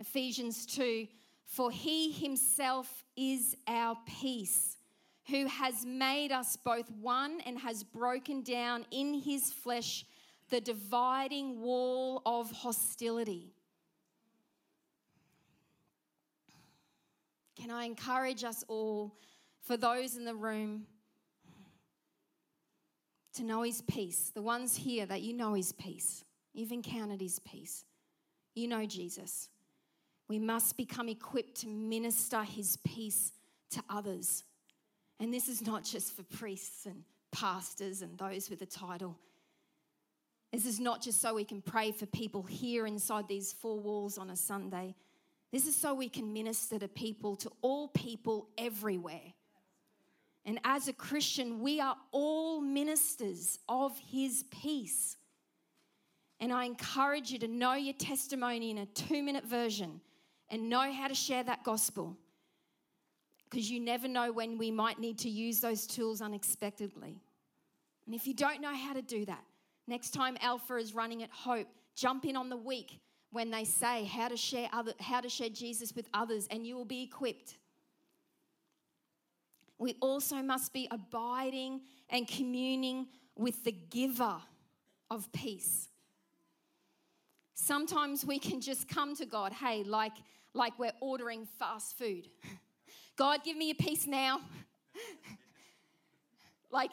Ephesians 0.00 0.66
2 0.66 1.06
For 1.44 1.70
he 1.70 2.12
himself 2.12 3.04
is 3.16 3.56
our 3.66 3.96
peace, 4.06 4.76
who 5.28 5.46
has 5.46 5.84
made 5.84 6.32
us 6.32 6.56
both 6.56 6.90
one 6.90 7.40
and 7.44 7.58
has 7.58 7.82
broken 7.82 8.42
down 8.42 8.86
in 8.90 9.14
his 9.14 9.52
flesh 9.52 10.04
the 10.50 10.60
dividing 10.60 11.60
wall 11.60 12.22
of 12.24 12.50
hostility. 12.50 13.52
Can 17.60 17.70
I 17.70 17.84
encourage 17.84 18.44
us 18.44 18.64
all, 18.68 19.16
for 19.60 19.76
those 19.76 20.16
in 20.16 20.24
the 20.24 20.34
room, 20.34 20.86
to 23.34 23.42
know 23.42 23.62
His 23.62 23.82
peace? 23.82 24.30
The 24.32 24.42
ones 24.42 24.76
here 24.76 25.06
that 25.06 25.22
you 25.22 25.34
know 25.34 25.54
His 25.54 25.72
peace, 25.72 26.24
you've 26.54 26.72
encountered 26.72 27.20
His 27.20 27.40
peace, 27.40 27.84
you 28.54 28.68
know 28.68 28.86
Jesus. 28.86 29.48
We 30.28 30.38
must 30.38 30.76
become 30.76 31.08
equipped 31.08 31.62
to 31.62 31.68
minister 31.68 32.42
His 32.42 32.76
peace 32.78 33.32
to 33.70 33.82
others. 33.88 34.44
And 35.20 35.32
this 35.32 35.48
is 35.48 35.66
not 35.66 35.84
just 35.84 36.14
for 36.14 36.22
priests 36.22 36.86
and 36.86 37.02
pastors 37.32 38.02
and 38.02 38.16
those 38.18 38.50
with 38.50 38.62
a 38.62 38.66
title. 38.66 39.16
This 40.52 40.64
is 40.64 40.80
not 40.80 41.02
just 41.02 41.20
so 41.20 41.34
we 41.34 41.44
can 41.44 41.60
pray 41.60 41.92
for 41.92 42.06
people 42.06 42.42
here 42.42 42.86
inside 42.86 43.28
these 43.28 43.52
four 43.52 43.78
walls 43.78 44.16
on 44.16 44.30
a 44.30 44.36
Sunday. 44.36 44.94
This 45.52 45.66
is 45.66 45.74
so 45.74 45.94
we 45.94 46.08
can 46.08 46.32
minister 46.32 46.78
to 46.78 46.88
people, 46.88 47.36
to 47.36 47.50
all 47.62 47.88
people 47.88 48.48
everywhere. 48.56 49.34
And 50.44 50.58
as 50.64 50.88
a 50.88 50.92
Christian, 50.92 51.60
we 51.60 51.80
are 51.80 51.96
all 52.12 52.60
ministers 52.60 53.58
of 53.68 53.98
His 54.10 54.44
peace. 54.50 55.16
And 56.40 56.52
I 56.52 56.64
encourage 56.64 57.30
you 57.30 57.38
to 57.40 57.48
know 57.48 57.74
your 57.74 57.94
testimony 57.94 58.70
in 58.70 58.78
a 58.78 58.86
two 58.86 59.22
minute 59.22 59.44
version 59.44 60.00
and 60.50 60.68
know 60.68 60.92
how 60.92 61.08
to 61.08 61.14
share 61.14 61.42
that 61.44 61.64
gospel. 61.64 62.16
Because 63.50 63.70
you 63.70 63.80
never 63.80 64.08
know 64.08 64.30
when 64.32 64.58
we 64.58 64.70
might 64.70 64.98
need 64.98 65.18
to 65.20 65.28
use 65.28 65.60
those 65.60 65.86
tools 65.86 66.20
unexpectedly. 66.20 67.20
And 68.06 68.14
if 68.14 68.26
you 68.26 68.34
don't 68.34 68.60
know 68.60 68.74
how 68.74 68.92
to 68.92 69.02
do 69.02 69.24
that, 69.26 69.42
Next 69.88 70.10
time 70.10 70.36
Alpha 70.42 70.76
is 70.76 70.94
running 70.94 71.22
at 71.22 71.30
Hope, 71.30 71.66
jump 71.96 72.26
in 72.26 72.36
on 72.36 72.50
the 72.50 72.56
week 72.58 73.00
when 73.30 73.50
they 73.50 73.64
say 73.64 74.04
how 74.04 74.28
to 74.28 74.36
share 74.36 74.68
other, 74.70 74.92
how 75.00 75.22
to 75.22 75.30
share 75.30 75.48
Jesus 75.48 75.94
with 75.96 76.06
others, 76.12 76.46
and 76.50 76.66
you 76.66 76.76
will 76.76 76.84
be 76.84 77.02
equipped. 77.02 77.56
We 79.78 79.96
also 80.00 80.42
must 80.42 80.74
be 80.74 80.88
abiding 80.90 81.80
and 82.10 82.28
communing 82.28 83.06
with 83.34 83.64
the 83.64 83.72
giver 83.72 84.36
of 85.10 85.32
peace. 85.32 85.88
Sometimes 87.60 88.24
we 88.24 88.38
can 88.38 88.60
just 88.60 88.86
come 88.88 89.16
to 89.16 89.26
God, 89.26 89.52
hey, 89.52 89.82
like, 89.82 90.12
like 90.54 90.78
we're 90.78 90.92
ordering 91.00 91.44
fast 91.58 91.98
food. 91.98 92.28
God, 93.16 93.40
give 93.44 93.56
me 93.56 93.70
a 93.70 93.74
piece 93.74 94.06
now. 94.06 94.40
like 96.70 96.92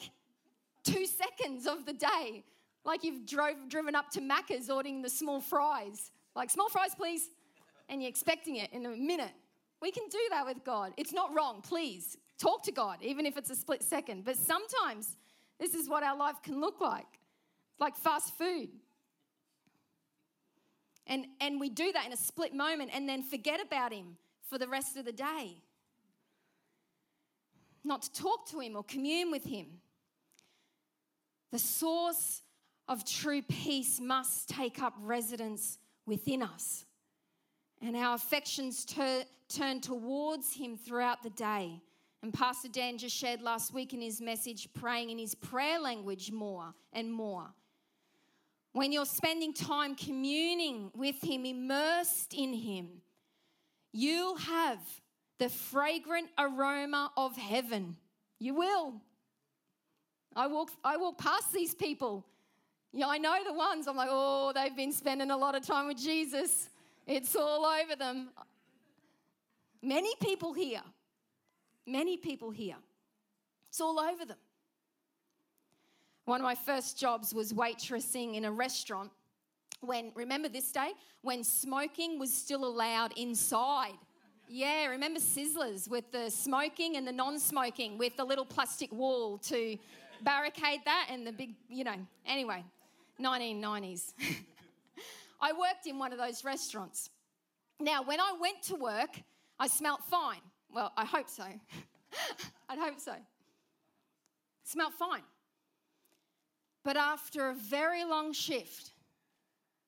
two 0.83 1.05
seconds 1.05 1.67
of 1.67 1.85
the 1.85 1.93
day. 1.93 2.43
Like 2.83 3.03
you've 3.03 3.27
drove, 3.27 3.69
driven 3.69 3.93
up 3.93 4.09
to 4.11 4.21
Macca's 4.21 4.71
ordering 4.71 5.03
the 5.03 5.09
small 5.09 5.39
fries. 5.39 6.11
Like, 6.35 6.49
small 6.49 6.67
fries, 6.67 6.95
please. 6.95 7.29
And 7.87 8.01
you're 8.01 8.09
expecting 8.09 8.55
it 8.55 8.73
in 8.73 8.87
a 8.87 8.89
minute. 8.89 9.33
We 9.83 9.91
can 9.91 10.09
do 10.09 10.19
that 10.31 10.47
with 10.47 10.63
God. 10.65 10.93
It's 10.97 11.13
not 11.13 11.33
wrong, 11.35 11.61
please. 11.61 12.17
Talk 12.39 12.63
to 12.63 12.71
God, 12.71 12.97
even 13.03 13.27
if 13.27 13.37
it's 13.37 13.51
a 13.51 13.55
split 13.55 13.83
second. 13.83 14.25
But 14.25 14.35
sometimes 14.35 15.15
this 15.59 15.75
is 15.75 15.87
what 15.87 16.01
our 16.01 16.17
life 16.17 16.41
can 16.43 16.59
look 16.59 16.81
like 16.81 17.05
like 17.79 17.95
fast 17.95 18.35
food. 18.37 18.69
And, 21.07 21.25
and 21.39 21.59
we 21.59 21.69
do 21.69 21.91
that 21.91 22.05
in 22.05 22.13
a 22.13 22.17
split 22.17 22.53
moment 22.53 22.91
and 22.93 23.07
then 23.07 23.21
forget 23.21 23.61
about 23.61 23.93
Him 23.93 24.17
for 24.49 24.57
the 24.57 24.67
rest 24.67 24.97
of 24.97 25.05
the 25.05 25.11
day. 25.11 25.57
Not 27.83 28.03
to 28.03 28.13
talk 28.13 28.49
to 28.49 28.59
Him 28.59 28.75
or 28.75 28.83
commune 28.83 29.31
with 29.31 29.43
Him. 29.43 29.67
The 31.51 31.59
source 31.59 32.41
of 32.87 33.05
true 33.05 33.41
peace 33.41 33.99
must 33.99 34.49
take 34.49 34.81
up 34.81 34.93
residence 35.01 35.77
within 36.05 36.41
us. 36.41 36.85
And 37.81 37.95
our 37.95 38.15
affections 38.15 38.85
tur- 38.85 39.25
turn 39.47 39.81
towards 39.81 40.53
Him 40.55 40.77
throughout 40.77 41.21
the 41.21 41.29
day. 41.31 41.81
And 42.25 42.33
Pastor 42.33 42.67
Dan 42.67 42.97
just 42.97 43.15
shared 43.15 43.41
last 43.41 43.71
week 43.71 43.93
in 43.93 44.01
his 44.01 44.19
message, 44.19 44.67
praying 44.73 45.11
in 45.11 45.19
his 45.19 45.35
prayer 45.35 45.79
language 45.79 46.31
more 46.31 46.73
and 46.91 47.13
more. 47.13 47.53
When 48.75 48.91
you're 48.91 49.05
spending 49.05 49.53
time 49.53 49.95
communing 49.95 50.91
with 50.93 51.23
Him, 51.23 51.45
immersed 51.45 52.33
in 52.33 52.53
Him, 52.53 52.87
you'll 53.91 54.37
have 54.37 54.79
the 55.39 55.49
fragrant 55.49 56.29
aroma 56.37 57.11
of 57.17 57.35
heaven. 57.35 57.97
You 58.37 58.55
will. 58.55 59.01
I 60.35 60.47
walk, 60.47 60.71
I 60.83 60.97
walk 60.97 61.17
past 61.17 61.51
these 61.51 61.73
people 61.73 62.25
yeah, 62.95 63.07
I 63.09 63.17
know 63.17 63.35
the 63.45 63.51
ones 63.51 63.87
I'm 63.89 63.97
like, 63.97 64.07
oh, 64.09 64.53
they've 64.55 64.75
been 64.75 64.93
spending 64.93 65.29
a 65.29 65.35
lot 65.35 65.53
of 65.53 65.67
time 65.67 65.87
with 65.87 65.97
Jesus. 65.97 66.69
It's 67.05 67.35
all 67.35 67.65
over 67.65 67.93
them. 67.93 68.29
Many 69.81 70.13
people 70.21 70.53
here. 70.53 70.81
Many 71.85 72.15
people 72.15 72.51
here. 72.51 72.77
It's 73.67 73.81
all 73.81 73.99
over 73.99 74.23
them. 74.23 74.37
One 76.25 76.41
of 76.41 76.43
my 76.43 76.55
first 76.55 76.97
jobs 76.97 77.33
was 77.33 77.53
waitressing 77.53 78.35
in 78.35 78.45
a 78.45 78.51
restaurant 78.51 79.11
when, 79.81 80.11
remember 80.15 80.49
this 80.49 80.71
day, 80.71 80.91
when 81.21 81.43
smoking 81.43 82.17
was 82.17 82.33
still 82.33 82.65
allowed 82.65 83.13
inside. 83.15 83.93
Yeah, 84.47 84.87
remember 84.87 85.19
Sizzlers 85.19 85.87
with 85.87 86.11
the 86.11 86.29
smoking 86.31 86.97
and 86.97 87.07
the 87.07 87.11
non 87.11 87.39
smoking 87.39 87.97
with 87.99 88.17
the 88.17 88.23
little 88.23 88.45
plastic 88.45 88.91
wall 88.91 89.37
to 89.39 89.77
barricade 90.21 90.79
that 90.85 91.07
and 91.11 91.25
the 91.25 91.31
big, 91.31 91.53
you 91.69 91.83
know, 91.83 91.95
anyway, 92.25 92.63
1990s. 93.21 94.13
I 95.41 95.51
worked 95.53 95.85
in 95.85 95.99
one 95.99 96.11
of 96.11 96.17
those 96.17 96.43
restaurants. 96.43 97.11
Now, 97.79 98.01
when 98.01 98.19
I 98.19 98.33
went 98.39 98.63
to 98.63 98.75
work, 98.75 99.21
I 99.59 99.67
smelt 99.67 100.03
fine. 100.05 100.41
Well, 100.73 100.91
I 100.97 101.05
hope 101.05 101.29
so. 101.29 101.43
I'd 102.69 102.79
hope 102.79 102.99
so. 102.99 103.13
Smelt 104.63 104.93
fine. 104.93 105.21
But 106.85 106.97
after 106.97 107.49
a 107.49 107.55
very 107.55 108.05
long 108.05 108.31
shift, 108.31 108.91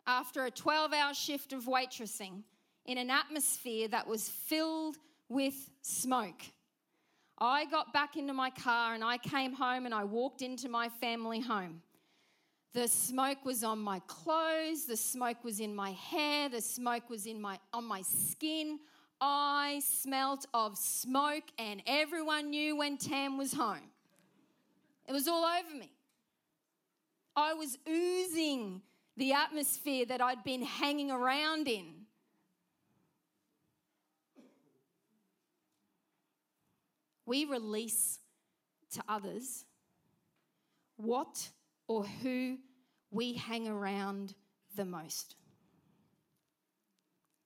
after 0.08 0.46
a 0.46 0.52
12 0.52 0.94
hour 0.94 1.14
shift 1.14 1.54
of 1.54 1.66
waitressing 1.66 2.42
in 2.86 2.98
an 2.98 3.12
atmosphere 3.12 3.88
that 3.90 4.08
was 4.08 4.28
filled 4.28 4.98
with 5.30 5.70
smoke, 5.84 6.42
I 7.38 7.66
got 7.66 7.94
back 7.94 8.18
into 8.18 8.34
my 8.34 8.50
car 8.50 8.96
and 8.96 9.04
I 9.04 9.20
came 9.20 9.54
home 9.54 9.86
and 9.86 9.94
I 9.94 10.06
walked 10.06 10.42
into 10.42 10.70
my 10.70 10.90
family 10.90 11.40
home. 11.40 11.84
The 12.74 12.88
smoke 12.88 13.46
was 13.46 13.64
on 13.64 13.78
my 13.78 14.00
clothes, 14.08 14.86
the 14.86 14.98
smoke 14.98 15.44
was 15.44 15.60
in 15.60 15.76
my 15.76 15.92
hair, 15.92 16.50
the 16.50 16.62
smoke 16.62 17.12
was 17.12 17.28
in 17.28 17.40
my 17.40 17.60
on 17.74 17.86
my 17.86 18.02
skin. 18.02 18.80
I 19.22 19.82
smelt 19.86 20.48
of 20.52 20.80
smoke 20.80 21.46
and 21.60 21.84
everyone 21.86 22.50
knew 22.50 22.76
when 22.76 22.98
Tam 22.98 23.38
was 23.38 23.54
home. 23.54 23.92
It 25.08 25.14
was 25.14 25.28
all 25.28 25.46
over 25.46 25.76
me. 25.76 25.92
I 27.38 27.54
was 27.54 27.78
oozing 27.88 28.82
the 29.16 29.34
atmosphere 29.34 30.08
that 30.08 30.22
I'd 30.22 30.44
been 30.44 30.64
hanging 30.64 31.12
around 31.12 31.68
in. 31.68 31.86
We 37.28 37.46
release 37.46 38.18
to 38.94 39.04
others 39.08 39.66
what 40.96 41.50
or 41.88 42.06
who 42.06 42.58
we 43.12 43.34
hang 43.34 43.68
around 43.68 44.34
the 44.76 44.86
most. 44.86 45.36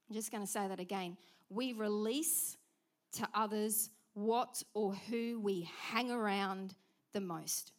I'm 0.10 0.16
just 0.16 0.32
going 0.32 0.44
to 0.44 0.50
say 0.50 0.70
that 0.70 0.80
again. 0.80 1.18
We 1.50 1.74
release 1.74 2.56
to 3.14 3.28
others 3.34 3.90
what 4.14 4.64
or 4.74 4.94
who 4.94 5.40
we 5.42 5.70
hang 5.90 6.12
around 6.12 6.76
the 7.12 7.22
most. 7.22 7.74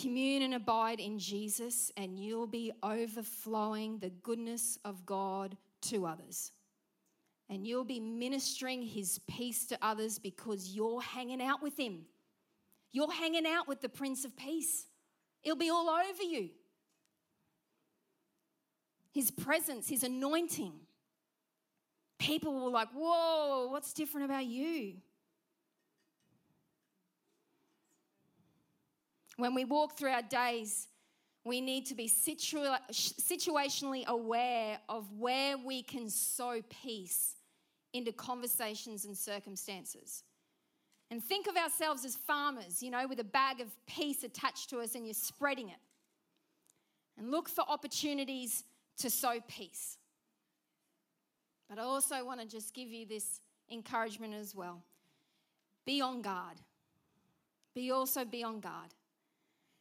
Commune 0.00 0.42
and 0.42 0.54
abide 0.54 0.98
in 0.98 1.18
Jesus, 1.18 1.92
and 1.96 2.18
you'll 2.18 2.46
be 2.48 2.72
overflowing 2.82 3.98
the 3.98 4.10
goodness 4.10 4.78
of 4.84 5.06
God 5.06 5.56
to 5.82 6.06
others. 6.06 6.50
And 7.48 7.66
you'll 7.66 7.84
be 7.84 8.00
ministering 8.00 8.82
his 8.82 9.20
peace 9.28 9.66
to 9.66 9.78
others 9.80 10.18
because 10.18 10.70
you're 10.70 11.00
hanging 11.00 11.42
out 11.42 11.62
with 11.62 11.76
him. 11.78 12.06
You're 12.90 13.12
hanging 13.12 13.46
out 13.46 13.68
with 13.68 13.80
the 13.80 13.88
Prince 13.88 14.24
of 14.24 14.36
Peace. 14.36 14.86
It'll 15.42 15.56
be 15.56 15.70
all 15.70 15.88
over 15.88 16.22
you. 16.22 16.50
His 19.12 19.30
presence, 19.30 19.88
his 19.88 20.02
anointing. 20.02 20.72
People 22.18 22.54
will 22.54 22.72
like, 22.72 22.88
whoa, 22.94 23.68
what's 23.70 23.92
different 23.92 24.24
about 24.24 24.46
you? 24.46 24.94
When 29.36 29.54
we 29.54 29.64
walk 29.64 29.98
through 29.98 30.10
our 30.10 30.22
days, 30.22 30.88
we 31.44 31.60
need 31.60 31.86
to 31.86 31.94
be 31.94 32.08
situa- 32.08 32.80
situationally 32.90 34.06
aware 34.06 34.78
of 34.88 35.10
where 35.18 35.58
we 35.58 35.82
can 35.82 36.08
sow 36.08 36.62
peace 36.82 37.34
into 37.92 38.12
conversations 38.12 39.04
and 39.04 39.16
circumstances. 39.16 40.22
And 41.10 41.22
think 41.22 41.46
of 41.46 41.56
ourselves 41.56 42.04
as 42.04 42.16
farmers, 42.16 42.82
you 42.82 42.90
know, 42.90 43.06
with 43.06 43.20
a 43.20 43.24
bag 43.24 43.60
of 43.60 43.68
peace 43.86 44.24
attached 44.24 44.70
to 44.70 44.80
us 44.80 44.94
and 44.94 45.06
you're 45.06 45.14
spreading 45.14 45.68
it. 45.68 45.78
And 47.18 47.30
look 47.30 47.48
for 47.48 47.62
opportunities 47.68 48.64
to 48.98 49.10
sow 49.10 49.38
peace. 49.46 49.98
But 51.68 51.78
I 51.78 51.82
also 51.82 52.24
want 52.24 52.40
to 52.40 52.46
just 52.46 52.74
give 52.74 52.88
you 52.88 53.06
this 53.06 53.40
encouragement 53.70 54.34
as 54.34 54.54
well. 54.54 54.82
Be 55.86 56.00
on 56.00 56.22
guard. 56.22 56.56
Be 57.74 57.90
also 57.90 58.24
be 58.24 58.42
on 58.42 58.60
guard. 58.60 58.94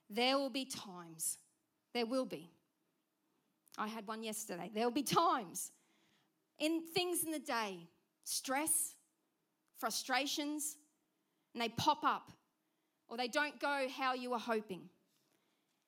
There 0.10 0.38
will 0.38 0.50
be 0.50 0.66
times, 0.66 1.38
there 1.94 2.06
will 2.06 2.26
be. 2.26 2.52
I 3.78 3.88
had 3.88 4.06
one 4.08 4.24
yesterday. 4.24 4.70
There 4.74 4.84
will 4.84 4.92
be 4.92 5.04
times 5.04 5.72
in 6.60 6.82
things 6.94 7.24
in 7.24 7.32
the 7.32 7.39
day, 7.39 7.88
stress, 8.24 8.96
frustrations, 9.78 10.78
and 11.54 11.62
they 11.62 11.70
pop 11.70 12.04
up 12.04 12.32
or 13.08 13.18
they 13.18 13.28
don't 13.28 13.60
go 13.60 13.88
how 13.96 14.13
you 14.13 14.32
were 14.32 14.39
hoping. 14.39 14.82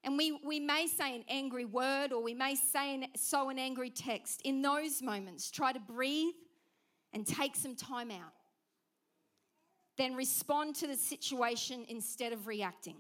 And 0.04 0.18
we, 0.18 0.38
we 0.44 0.60
may 0.60 0.86
say 0.86 1.16
an 1.16 1.24
angry 1.28 1.66
word 1.66 2.12
or 2.12 2.22
we 2.22 2.34
may 2.34 2.56
say 2.56 2.94
an, 2.94 3.06
sow 3.16 3.50
an 3.50 3.58
angry 3.58 3.90
text. 3.90 4.42
In 4.44 4.62
those 4.62 5.02
moments, 5.02 5.50
try 5.50 5.72
to 5.72 5.80
breathe 5.80 6.36
and 7.14 7.26
take 7.26 7.56
some 7.56 7.76
time 7.76 8.12
out. 8.12 8.34
Then 9.98 10.14
respond 10.14 10.76
to 10.76 10.88
the 10.88 10.96
situation 10.96 11.86
instead 11.88 12.34
of 12.34 12.48
reacting. 12.48 12.98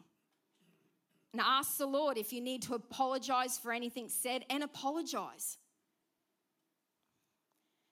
And 1.35 1.41
ask 1.45 1.77
the 1.77 1.85
Lord 1.85 2.17
if 2.17 2.31
you 2.31 2.39
need 2.39 2.61
to 2.61 2.75
apologize 2.75 3.57
for 3.57 3.73
anything 3.73 4.07
said 4.07 4.45
and 4.49 4.63
apologize. 4.63 5.57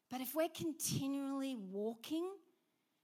But 0.09 0.21
if 0.21 0.33
we're 0.33 0.47
continually 0.47 1.57
walking 1.57 2.25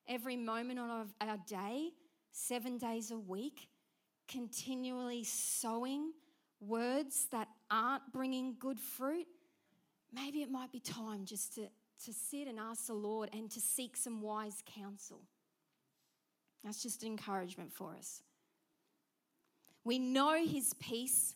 every 0.08 0.38
moment 0.38 0.80
of 0.80 1.14
our 1.20 1.40
day, 1.46 1.90
seven 2.32 2.78
days 2.78 3.12
a 3.12 3.20
week, 3.20 3.68
continually 4.30 5.26
sowing 5.26 6.14
words 6.62 7.28
that 7.34 7.50
aren't 7.70 8.14
bringing 8.14 8.56
good 8.58 8.80
fruit, 8.80 9.28
maybe 10.14 10.42
it 10.42 10.50
might 10.50 10.72
be 10.72 10.80
time 10.80 11.26
just 11.26 11.56
to, 11.56 11.64
to 12.06 12.14
sit 12.14 12.48
and 12.48 12.58
ask 12.58 12.88
the 12.88 12.94
Lord 12.94 13.30
and 13.34 13.52
to 13.52 13.60
seek 13.60 13.98
some 13.98 14.22
wise 14.22 14.64
counsel. 14.66 15.20
That's 16.64 16.82
just 16.82 17.04
encouragement 17.04 17.74
for 17.74 17.94
us. 17.94 18.22
We 19.90 19.98
know 19.98 20.36
His 20.46 20.76
peace, 20.76 21.34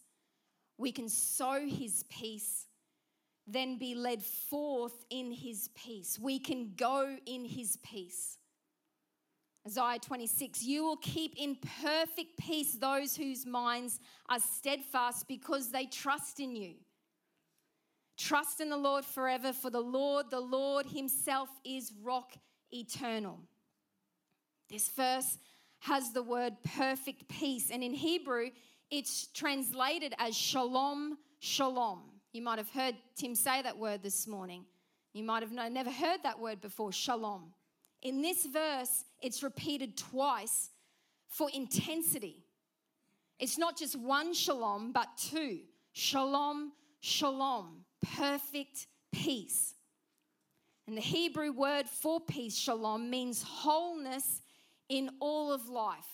we 0.77 0.91
can 0.91 1.09
sow 1.09 1.65
His 1.67 2.03
peace, 2.03 2.67
then 3.47 3.79
be 3.79 3.95
led 3.95 4.21
forth 4.21 4.93
in 5.09 5.31
His 5.31 5.69
peace. 5.73 6.19
We 6.19 6.37
can 6.37 6.73
go 6.77 7.17
in 7.25 7.45
His 7.45 7.77
peace. 7.77 8.37
Isaiah 9.65 9.97
26, 9.97 10.61
you 10.61 10.83
will 10.83 10.97
keep 10.97 11.33
in 11.35 11.57
perfect 11.81 12.37
peace 12.37 12.75
those 12.75 13.15
whose 13.15 13.43
minds 13.47 13.99
are 14.29 14.39
steadfast 14.39 15.27
because 15.27 15.71
they 15.71 15.87
trust 15.87 16.39
in 16.39 16.55
you. 16.55 16.75
Trust 18.19 18.61
in 18.61 18.69
the 18.69 18.77
Lord 18.77 19.03
forever, 19.03 19.51
for 19.51 19.71
the 19.71 19.81
Lord, 19.81 20.29
the 20.29 20.39
Lord 20.39 20.85
Himself 20.85 21.49
is 21.65 21.91
rock 22.03 22.33
eternal. 22.71 23.39
This 24.69 24.89
verse 24.89 25.39
has 25.83 26.13
the 26.13 26.23
word 26.23 26.53
perfect 26.77 27.27
peace, 27.27 27.69
and 27.69 27.83
in 27.83 27.93
Hebrew, 27.93 28.49
it's 28.89 29.27
translated 29.27 30.13
as 30.17 30.35
shalom, 30.35 31.17
shalom. 31.39 32.01
You 32.31 32.41
might 32.41 32.57
have 32.57 32.69
heard 32.69 32.95
Tim 33.15 33.35
say 33.35 33.61
that 33.61 33.77
word 33.77 34.01
this 34.01 34.25
morning. 34.25 34.65
You 35.11 35.25
might 35.25 35.43
have 35.43 35.51
never 35.51 35.91
heard 35.91 36.23
that 36.23 36.39
word 36.39 36.61
before, 36.61 36.93
shalom. 36.93 37.53
In 38.01 38.21
this 38.21 38.45
verse, 38.45 39.03
it's 39.21 39.43
repeated 39.43 39.97
twice 39.97 40.69
for 41.27 41.49
intensity. 41.53 42.45
It's 43.37 43.57
not 43.57 43.77
just 43.77 43.99
one 43.99 44.33
shalom, 44.33 44.93
but 44.93 45.09
two. 45.17 45.59
Shalom, 45.91 46.71
shalom, 47.01 47.83
perfect 48.15 48.87
peace. 49.11 49.73
And 50.87 50.95
the 50.95 51.01
Hebrew 51.01 51.51
word 51.51 51.89
for 51.89 52.21
peace, 52.21 52.57
shalom, 52.57 53.09
means 53.09 53.43
wholeness 53.43 54.42
in 54.89 55.09
all 55.19 55.51
of 55.51 55.69
life, 55.69 56.05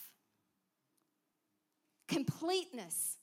completeness, 2.08 3.18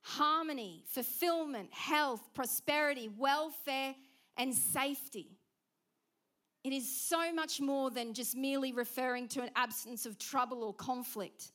harmony, 0.00 0.82
fulfillment, 0.86 1.72
health, 1.72 2.22
prosperity, 2.34 3.08
welfare, 3.16 3.94
and 4.36 4.54
safety. 4.54 5.38
It 6.62 6.72
is 6.72 6.90
so 6.90 7.32
much 7.32 7.60
more 7.60 7.90
than 7.90 8.14
just 8.14 8.36
merely 8.36 8.72
referring 8.72 9.28
to 9.28 9.42
an 9.42 9.50
absence 9.54 10.06
of 10.06 10.18
trouble 10.18 10.64
or 10.64 10.74
conflict. 10.74 11.52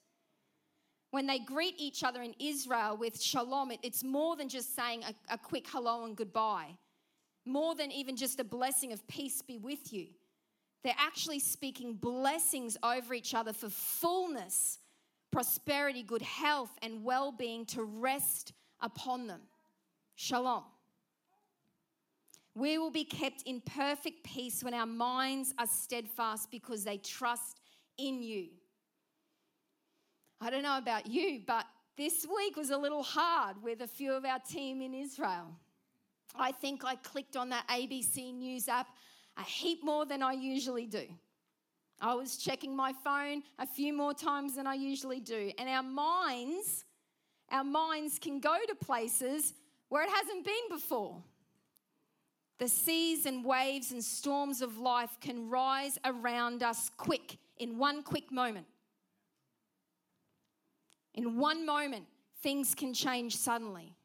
When 1.11 1.25
they 1.25 1.39
greet 1.39 1.75
each 1.77 2.03
other 2.03 2.21
in 2.21 2.35
Israel 2.39 2.95
with 2.95 3.19
shalom, 3.19 3.71
it, 3.71 3.79
it's 3.81 4.03
more 4.03 4.35
than 4.35 4.47
just 4.49 4.75
saying 4.75 5.03
a 5.31 5.37
quick 5.37 5.65
hello 5.67 6.05
and 6.05 6.15
goodbye. 6.15 6.77
more 7.45 7.75
than 7.75 7.91
even 7.91 8.15
just 8.15 8.39
a 8.39 8.43
blessing 8.43 8.93
of 8.93 9.05
peace 9.07 9.41
be 9.41 9.57
with 9.57 9.91
you. 9.91 10.07
They're 10.83 10.93
actually 10.97 11.39
speaking 11.39 11.93
blessings 11.93 12.77
over 12.83 13.13
each 13.13 13.33
other 13.33 13.51
for 13.53 13.69
fullness, 13.69 14.79
prosperity, 15.31 16.03
good 16.03 16.21
health, 16.21 16.71
and 16.81 17.03
well 17.03 17.31
being 17.31 17.65
to 17.67 17.83
rest 17.83 18.53
upon 18.81 19.27
them. 19.27 19.41
Shalom. 20.15 20.63
We 22.55 22.77
will 22.77 22.91
be 22.91 23.05
kept 23.05 23.43
in 23.43 23.61
perfect 23.61 24.23
peace 24.23 24.63
when 24.63 24.73
our 24.73 24.85
minds 24.85 25.53
are 25.57 25.67
steadfast 25.67 26.49
because 26.51 26.83
they 26.83 26.97
trust 26.97 27.59
in 27.97 28.21
you. 28.21 28.47
I 30.41 30.49
don't 30.49 30.63
know 30.63 30.77
about 30.77 31.07
you, 31.07 31.41
but 31.45 31.65
this 31.97 32.25
week 32.33 32.55
was 32.55 32.69
a 32.69 32.77
little 32.77 33.03
hard 33.03 33.61
with 33.61 33.81
a 33.81 33.87
few 33.87 34.13
of 34.13 34.25
our 34.25 34.39
team 34.39 34.81
in 34.81 34.93
Israel. 34.93 35.53
I 36.35 36.51
think 36.51 36.85
I 36.85 36.95
clicked 36.95 37.35
on 37.35 37.49
that 37.49 37.67
ABC 37.67 38.33
News 38.33 38.67
app 38.67 38.87
a 39.37 39.43
heap 39.43 39.83
more 39.83 40.05
than 40.05 40.21
I 40.21 40.33
usually 40.33 40.85
do. 40.85 41.05
I 42.01 42.13
was 42.13 42.37
checking 42.37 42.75
my 42.75 42.93
phone 43.03 43.43
a 43.57 43.67
few 43.67 43.93
more 43.93 44.13
times 44.13 44.55
than 44.55 44.65
I 44.67 44.75
usually 44.75 45.19
do. 45.19 45.51
And 45.57 45.67
our 45.67 45.83
minds, 45.83 46.85
our 47.51 47.63
minds 47.63 48.19
can 48.19 48.39
go 48.39 48.57
to 48.67 48.75
places 48.75 49.53
where 49.89 50.03
it 50.03 50.09
hasn't 50.09 50.45
been 50.45 50.69
before. 50.69 51.21
The 52.57 52.67
seas 52.67 53.25
and 53.25 53.43
waves 53.43 53.91
and 53.91 54.03
storms 54.03 54.61
of 54.61 54.77
life 54.77 55.17
can 55.21 55.49
rise 55.49 55.97
around 56.05 56.61
us 56.61 56.91
quick, 56.97 57.37
in 57.57 57.77
one 57.77 58.03
quick 58.03 58.31
moment. 58.31 58.67
In 61.13 61.37
one 61.37 61.65
moment, 61.65 62.05
things 62.41 62.75
can 62.75 62.93
change 62.93 63.35
suddenly. 63.35 63.95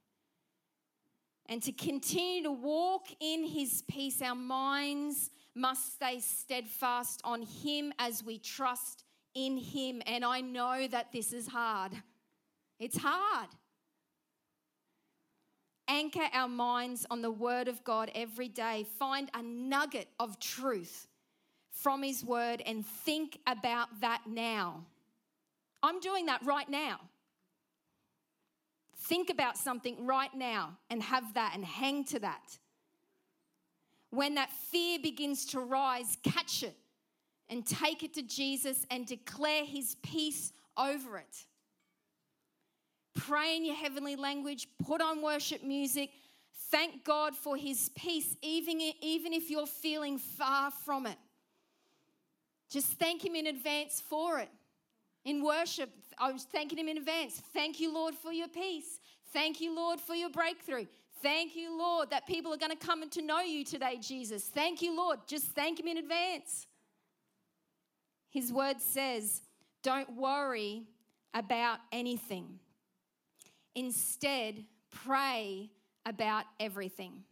And 1.46 1.62
to 1.62 1.72
continue 1.72 2.42
to 2.44 2.52
walk 2.52 3.08
in 3.20 3.44
His 3.44 3.82
peace, 3.82 4.22
our 4.22 4.34
minds 4.34 5.30
must 5.54 5.94
stay 5.94 6.20
steadfast 6.20 7.20
on 7.24 7.42
Him 7.42 7.92
as 7.98 8.24
we 8.24 8.38
trust 8.38 9.04
in 9.34 9.56
Him. 9.58 10.02
And 10.06 10.24
I 10.24 10.40
know 10.40 10.86
that 10.88 11.12
this 11.12 11.32
is 11.32 11.46
hard. 11.46 11.92
It's 12.78 12.96
hard. 12.96 13.48
Anchor 15.86 16.28
our 16.32 16.48
minds 16.48 17.06
on 17.10 17.20
the 17.20 17.30
Word 17.30 17.68
of 17.68 17.84
God 17.84 18.10
every 18.14 18.48
day. 18.48 18.86
Find 18.98 19.30
a 19.34 19.42
nugget 19.42 20.08
of 20.18 20.40
truth 20.40 21.06
from 21.70 22.02
His 22.02 22.24
Word 22.24 22.62
and 22.64 22.86
think 22.86 23.38
about 23.46 24.00
that 24.00 24.22
now. 24.26 24.86
I'm 25.82 26.00
doing 26.00 26.26
that 26.26 26.42
right 26.44 26.68
now. 26.68 27.00
Think 29.04 29.28
about 29.28 29.58
something 29.58 30.06
right 30.06 30.32
now 30.34 30.78
and 30.88 31.02
have 31.02 31.34
that 31.34 31.52
and 31.54 31.64
hang 31.64 32.04
to 32.06 32.18
that. 32.20 32.58
When 34.10 34.36
that 34.36 34.50
fear 34.50 34.98
begins 34.98 35.44
to 35.46 35.60
rise, 35.60 36.16
catch 36.22 36.62
it 36.62 36.76
and 37.50 37.66
take 37.66 38.02
it 38.02 38.14
to 38.14 38.22
Jesus 38.22 38.86
and 38.90 39.06
declare 39.06 39.64
his 39.64 39.96
peace 40.02 40.52
over 40.78 41.18
it. 41.18 41.44
Pray 43.14 43.56
in 43.56 43.64
your 43.66 43.76
heavenly 43.76 44.16
language, 44.16 44.68
put 44.84 45.02
on 45.02 45.20
worship 45.20 45.62
music, 45.62 46.10
thank 46.70 47.04
God 47.04 47.36
for 47.36 47.56
his 47.56 47.90
peace, 47.90 48.36
even, 48.40 48.80
even 49.02 49.34
if 49.34 49.50
you're 49.50 49.66
feeling 49.66 50.18
far 50.18 50.70
from 50.70 51.06
it. 51.06 51.18
Just 52.70 52.86
thank 52.86 53.22
him 53.24 53.36
in 53.36 53.48
advance 53.48 54.00
for 54.00 54.38
it. 54.38 54.48
In 55.24 55.44
worship, 55.44 55.90
I 56.18 56.32
was 56.32 56.44
thanking 56.44 56.78
Him 56.78 56.88
in 56.88 56.98
advance. 56.98 57.40
Thank 57.52 57.80
you, 57.80 57.92
Lord, 57.92 58.14
for 58.14 58.32
your 58.32 58.48
peace. 58.48 59.00
Thank 59.32 59.60
you, 59.60 59.74
Lord, 59.74 60.00
for 60.00 60.14
your 60.14 60.30
breakthrough. 60.30 60.86
Thank 61.22 61.56
you, 61.56 61.76
Lord, 61.76 62.10
that 62.10 62.26
people 62.26 62.52
are 62.52 62.56
going 62.56 62.76
to 62.76 62.86
come 62.86 63.02
and 63.02 63.10
to 63.12 63.22
know 63.22 63.40
you 63.40 63.64
today, 63.64 63.98
Jesus. 64.00 64.44
Thank 64.44 64.82
you, 64.82 64.96
Lord. 64.96 65.20
Just 65.26 65.46
thank 65.46 65.80
Him 65.80 65.88
in 65.88 65.98
advance. 65.98 66.66
His 68.30 68.52
word 68.52 68.80
says, 68.80 69.42
don't 69.82 70.16
worry 70.16 70.82
about 71.32 71.78
anything. 71.92 72.58
Instead, 73.74 74.64
pray 74.90 75.70
about 76.06 76.44
everything. 76.60 77.22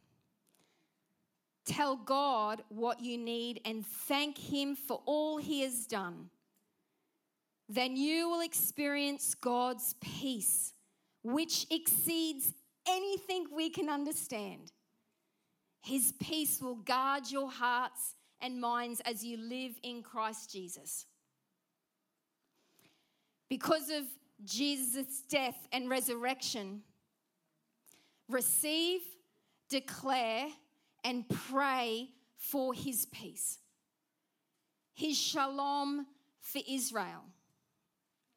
Tell 1.65 1.97
God 1.97 2.63
what 2.69 3.01
you 3.01 3.17
need 3.19 3.61
and 3.65 3.87
thank 3.87 4.39
Him 4.39 4.75
for 4.75 5.01
all 5.07 5.39
He 5.39 5.63
has 5.63 5.87
done 5.87 6.31
then 7.69 7.97
you 7.97 8.29
will 8.29 8.41
experience 8.41 9.35
God's 9.35 9.95
peace, 10.01 10.73
which 11.23 11.67
exceeds 11.71 12.53
anything 12.87 13.47
we 13.55 13.71
can 13.71 13.89
understand. 13.89 14.73
His 15.83 16.13
peace 16.21 16.61
will 16.61 16.77
guard 16.77 17.31
your 17.31 17.51
hearts 17.51 18.15
and 18.41 18.61
minds 18.61 19.01
as 19.05 19.25
you 19.25 19.37
live 19.37 19.73
in 19.83 20.03
Christ 20.03 20.53
Jesus. 20.53 21.07
Because 23.49 23.91
of 23.91 24.05
Jesus' 24.45 25.23
death 25.29 25.69
and 25.73 25.89
resurrection, 25.89 26.83
receive, 28.29 29.01
declare, 29.69 30.47
and 31.05 31.29
pray 31.29 32.09
for 32.37 32.75
his 32.75 33.07
peace. 33.07 33.59
His 34.95 35.17
shalom 35.17 36.07
for 36.41 36.61
Israel 36.69 37.23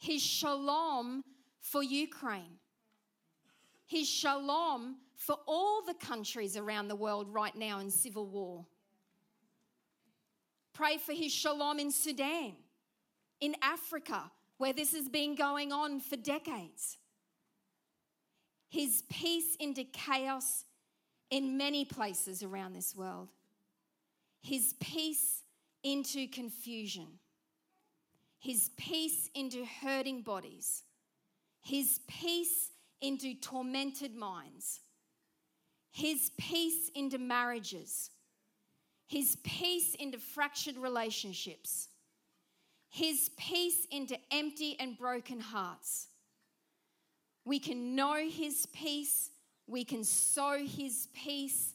his 0.06 0.22
shalom 0.22 1.24
for 1.60 1.82
Ukraine, 1.82 2.60
his 3.88 4.08
shalom 4.08 4.98
for 5.16 5.38
all 5.48 5.82
the 5.82 5.96
countries 5.96 6.56
around 6.56 6.88
the 6.88 6.96
world 6.96 7.28
right 7.34 7.56
now 7.56 7.80
in 7.80 7.90
civil 7.90 8.28
war. 8.28 8.66
Pray 10.74 10.98
for 10.98 11.14
his 11.14 11.32
shalom 11.32 11.80
in 11.80 11.92
Sudan, 11.92 12.54
in 13.40 13.56
Africa, 13.62 14.32
where 14.58 14.74
this 14.74 14.94
has 14.94 15.10
been 15.10 15.34
going 15.36 15.72
on 15.72 16.00
for 16.00 16.18
decades. 16.18 16.98
His 18.70 19.04
peace 19.10 19.56
into 19.60 19.86
chaos 19.86 20.66
in 21.32 21.58
many 21.58 21.84
places 21.84 22.44
around 22.44 22.74
this 22.74 22.96
world. 22.96 23.30
His 24.42 24.76
peace 24.80 25.42
into 25.84 26.28
confusion 26.28 27.08
his 28.46 28.70
peace 28.78 29.28
into 29.34 29.66
hurting 29.82 30.22
bodies, 30.22 30.84
his 31.64 32.00
peace 32.08 32.70
into 33.02 33.34
tormented 33.34 34.16
minds, 34.16 34.82
his 35.92 36.30
peace 36.38 36.92
into 36.94 37.18
marriages, 37.18 38.12
his 39.08 39.36
peace 39.38 39.96
into 39.96 40.20
fractured 40.20 40.78
relationships, 40.78 41.88
his 42.92 43.32
peace 43.36 43.88
into 43.90 44.16
empty 44.30 44.78
and 44.80 44.96
broken 44.96 45.40
hearts. 45.40 46.06
We 47.46 47.58
can 47.58 47.96
know 47.96 48.28
his 48.30 48.68
peace, 48.68 49.32
we 49.66 49.84
can 49.84 50.04
sow 50.04 50.60
his 50.64 51.08
peace, 51.16 51.74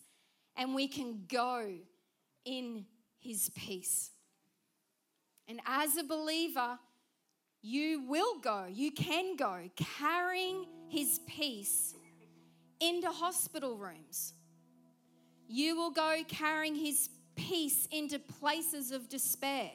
and 0.56 0.72
we 0.76 0.86
can 0.86 1.24
go 1.28 1.66
in 2.44 2.86
his 3.18 3.50
peace. 3.56 4.12
And 5.50 5.60
as 5.66 5.96
a 5.96 6.04
believer, 6.04 6.78
you 7.60 8.06
will 8.06 8.38
go, 8.38 8.66
you 8.70 8.92
can 8.92 9.34
go 9.34 9.68
carrying 9.74 10.64
his 10.88 11.18
peace 11.26 11.92
into 12.78 13.08
hospital 13.08 13.76
rooms. 13.76 14.32
You 15.48 15.74
will 15.74 15.90
go 15.90 16.18
carrying 16.28 16.76
his 16.76 17.10
peace 17.34 17.88
into 17.90 18.20
places 18.20 18.92
of 18.92 19.08
despair. 19.08 19.72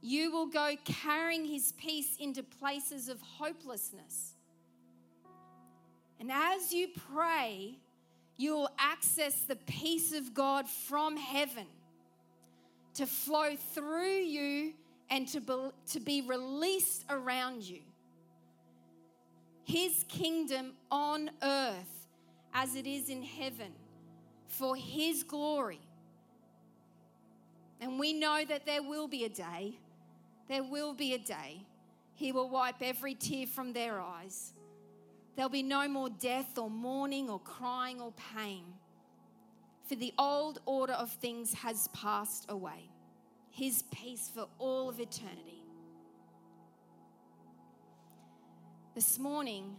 You 0.00 0.30
will 0.30 0.46
go 0.46 0.76
carrying 0.84 1.44
his 1.44 1.72
peace 1.72 2.16
into 2.20 2.44
places 2.44 3.08
of 3.08 3.20
hopelessness. 3.20 4.34
And 6.20 6.30
as 6.30 6.72
you 6.72 6.90
pray, 7.12 7.76
you 8.36 8.54
will 8.54 8.70
access 8.78 9.40
the 9.42 9.56
peace 9.56 10.12
of 10.12 10.32
God 10.32 10.68
from 10.68 11.16
heaven 11.16 11.66
to 12.94 13.06
flow 13.06 13.56
through 13.56 14.18
you 14.18 14.74
and 15.10 15.28
to 15.28 15.40
be, 15.40 15.70
to 15.90 16.00
be 16.00 16.22
released 16.22 17.04
around 17.10 17.62
you. 17.62 17.80
His 19.64 20.04
kingdom 20.08 20.72
on 20.90 21.30
earth 21.42 22.08
as 22.52 22.74
it 22.74 22.86
is 22.86 23.08
in 23.08 23.22
heaven 23.22 23.72
for 24.46 24.76
His 24.76 25.22
glory. 25.22 25.80
And 27.80 27.98
we 27.98 28.12
know 28.12 28.44
that 28.44 28.66
there 28.66 28.82
will 28.82 29.08
be 29.08 29.24
a 29.24 29.28
day, 29.28 29.78
there 30.48 30.62
will 30.62 30.94
be 30.94 31.14
a 31.14 31.18
day, 31.18 31.64
He 32.14 32.32
will 32.32 32.48
wipe 32.48 32.82
every 32.82 33.14
tear 33.14 33.46
from 33.46 33.72
their 33.72 34.00
eyes. 34.00 34.52
There'll 35.34 35.48
be 35.48 35.62
no 35.62 35.88
more 35.88 36.10
death 36.10 36.58
or 36.58 36.68
mourning 36.68 37.30
or 37.30 37.40
crying 37.40 38.00
or 38.00 38.12
pain 38.36 38.64
for 39.92 39.96
the 39.96 40.14
old 40.18 40.58
order 40.64 40.94
of 40.94 41.10
things 41.10 41.52
has 41.52 41.88
passed 41.88 42.46
away. 42.48 42.88
His 43.50 43.82
peace 43.90 44.30
for 44.34 44.48
all 44.58 44.88
of 44.88 44.98
eternity. 44.98 45.62
This 48.94 49.18
morning, 49.18 49.76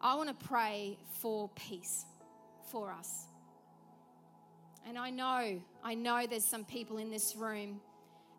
I 0.00 0.16
want 0.16 0.28
to 0.30 0.46
pray 0.48 0.98
for 1.20 1.48
peace 1.54 2.04
for 2.72 2.90
us. 2.90 3.26
And 4.84 4.98
I 4.98 5.10
know, 5.10 5.62
I 5.84 5.94
know 5.94 6.26
there's 6.28 6.44
some 6.44 6.64
people 6.64 6.98
in 6.98 7.08
this 7.08 7.36
room 7.36 7.80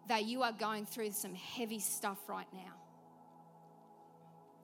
that 0.10 0.26
you 0.26 0.44
are 0.44 0.52
going 0.52 0.86
through 0.86 1.12
some 1.12 1.36
heavy 1.36 1.80
stuff 1.80 2.18
right 2.28 2.52
now. 2.52 2.74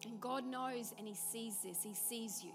And 0.06 0.20
God 0.20 0.46
knows 0.46 0.94
and 0.98 1.08
He 1.08 1.16
sees 1.16 1.56
this, 1.64 1.84
He 1.84 1.94
sees 1.94 2.44
you. 2.44 2.52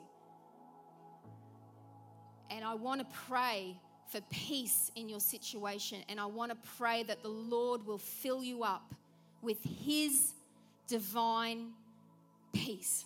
And 2.51 2.65
I 2.65 2.75
want 2.75 3.01
to 3.01 3.07
pray 3.27 3.77
for 4.11 4.21
peace 4.31 4.91
in 4.97 5.09
your 5.09 5.21
situation. 5.21 5.99
And 6.09 6.21
I 6.21 6.27
want 6.27 6.51
to 6.51 6.59
pray 6.77 7.03
that 7.05 7.23
the 7.23 7.29
Lord 7.29 7.87
will 7.87 7.99
fill 7.99 8.43
you 8.43 8.63
up 8.63 8.95
with 9.43 9.59
His 9.85 10.33
divine 10.87 11.73
peace. 12.53 13.05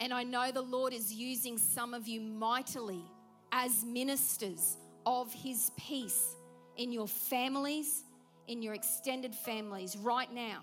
And 0.00 0.12
I 0.12 0.24
know 0.24 0.50
the 0.50 0.62
Lord 0.62 0.92
is 0.92 1.12
using 1.12 1.58
some 1.58 1.94
of 1.94 2.08
you 2.08 2.20
mightily 2.20 3.04
as 3.52 3.84
ministers 3.84 4.76
of 5.06 5.32
His 5.32 5.70
peace 5.76 6.34
in 6.76 6.92
your 6.92 7.06
families, 7.06 8.02
in 8.48 8.62
your 8.62 8.74
extended 8.74 9.34
families 9.34 9.96
right 9.96 10.32
now. 10.32 10.62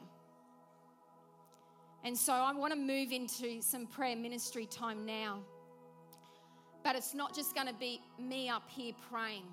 And 2.04 2.18
so 2.18 2.34
I 2.34 2.54
want 2.54 2.74
to 2.74 2.80
move 2.80 3.12
into 3.12 3.62
some 3.62 3.86
prayer 3.86 4.16
ministry 4.16 4.66
time 4.66 5.06
now. 5.06 5.40
But 6.84 6.96
it's 6.96 7.14
not 7.14 7.36
just 7.36 7.56
going 7.56 7.68
to 7.68 7.74
be 7.74 8.02
me 8.18 8.50
up 8.50 8.64
here 8.70 8.94
praying. 9.12 9.44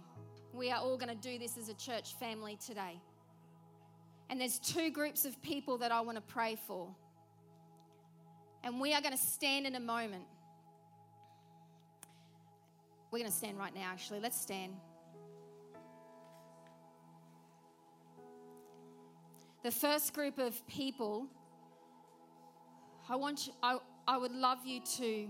We 0.52 0.70
are 0.70 0.80
all 0.80 0.96
going 0.96 1.14
to 1.14 1.20
do 1.20 1.38
this 1.38 1.58
as 1.58 1.68
a 1.68 1.74
church 1.74 2.14
family 2.14 2.58
today. 2.64 3.00
And 4.30 4.40
there's 4.40 4.58
two 4.58 4.90
groups 4.90 5.24
of 5.24 5.40
people 5.42 5.78
that 5.78 5.92
I 5.92 6.00
want 6.00 6.16
to 6.16 6.22
pray 6.22 6.56
for. 6.66 6.88
And 8.64 8.80
we 8.80 8.94
are 8.94 9.00
going 9.00 9.12
to 9.12 9.22
stand 9.22 9.66
in 9.66 9.74
a 9.74 9.80
moment. 9.80 10.24
We're 13.10 13.20
going 13.20 13.30
to 13.30 13.36
stand 13.36 13.58
right 13.58 13.74
now, 13.74 13.88
actually. 13.92 14.20
Let's 14.20 14.40
stand. 14.40 14.74
The 19.62 19.70
first 19.70 20.14
group 20.14 20.38
of 20.38 20.66
people, 20.66 21.26
I 23.08 23.16
want 23.16 23.46
you, 23.46 23.52
I, 23.62 23.78
I 24.06 24.16
would 24.16 24.32
love 24.32 24.58
you 24.64 24.80
to 24.98 25.28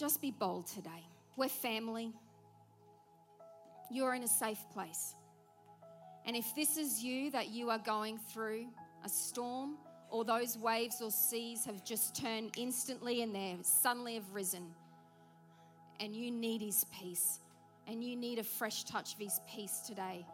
just 0.00 0.22
be 0.22 0.30
bold 0.30 0.66
today. 0.66 1.04
We're 1.36 1.50
family. 1.50 2.10
You're 3.90 4.14
in 4.14 4.22
a 4.22 4.28
safe 4.28 4.64
place. 4.72 5.14
And 6.24 6.34
if 6.34 6.54
this 6.56 6.78
is 6.78 7.04
you 7.04 7.30
that 7.32 7.50
you 7.50 7.68
are 7.68 7.78
going 7.78 8.18
through 8.32 8.64
a 9.04 9.08
storm, 9.10 9.76
or 10.08 10.24
those 10.24 10.56
waves 10.56 11.02
or 11.02 11.10
seas 11.10 11.66
have 11.66 11.84
just 11.84 12.16
turned 12.16 12.52
instantly 12.56 13.22
and 13.22 13.34
they 13.34 13.58
suddenly 13.60 14.14
have 14.14 14.24
risen, 14.32 14.64
and 16.00 16.16
you 16.16 16.30
need 16.30 16.62
His 16.62 16.86
peace, 16.98 17.40
and 17.86 18.02
you 18.02 18.16
need 18.16 18.38
a 18.38 18.44
fresh 18.44 18.84
touch 18.84 19.12
of 19.12 19.20
His 19.20 19.38
peace 19.54 19.80
today, 19.86 20.24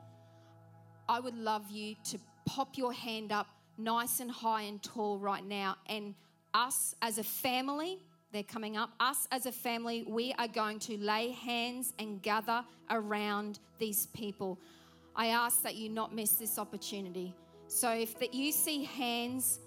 I 1.08 1.18
would 1.18 1.36
love 1.36 1.68
you 1.72 1.96
to 2.04 2.18
pop 2.44 2.78
your 2.78 2.92
hand 2.92 3.32
up 3.32 3.48
nice 3.78 4.20
and 4.20 4.30
high 4.30 4.62
and 4.62 4.80
tall 4.80 5.18
right 5.18 5.44
now. 5.44 5.76
And 5.88 6.14
us 6.54 6.94
as 7.02 7.18
a 7.18 7.24
family, 7.24 7.98
they're 8.32 8.42
coming 8.42 8.76
up. 8.76 8.90
Us 9.00 9.26
as 9.30 9.46
a 9.46 9.52
family, 9.52 10.04
we 10.06 10.34
are 10.38 10.48
going 10.48 10.78
to 10.80 10.98
lay 10.98 11.30
hands 11.30 11.92
and 11.98 12.20
gather 12.20 12.64
around 12.90 13.60
these 13.78 14.06
people. 14.06 14.58
I 15.14 15.28
ask 15.28 15.62
that 15.62 15.76
you 15.76 15.88
not 15.88 16.14
miss 16.14 16.32
this 16.32 16.58
opportunity. 16.58 17.34
So 17.68 17.90
if 17.90 18.18
that 18.18 18.34
you 18.34 18.52
see 18.52 18.84
hands 18.84 19.60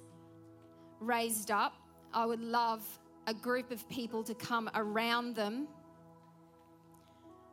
raised 1.00 1.52
up, 1.52 1.74
I 2.14 2.26
would 2.26 2.42
love 2.42 2.84
a 3.28 3.34
group 3.34 3.72
of 3.72 3.88
people 3.90 4.24
to 4.24 4.34
come 4.34 4.70
around 4.76 5.36
them. 5.36 5.68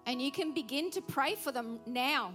And 0.07 0.21
you 0.21 0.31
can 0.31 0.55
begin 0.55 0.91
to 0.93 1.01
pray 1.01 1.35
for 1.35 1.53
them 1.53 1.81
now. 1.87 2.33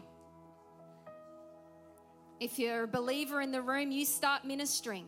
If 2.39 2.57
you're 2.57 2.83
a 2.83 2.87
believer 2.87 3.41
in 3.41 3.51
the 3.51 3.61
room, 3.61 3.91
you 3.91 4.05
start 4.05 4.45
ministering. 4.45 5.05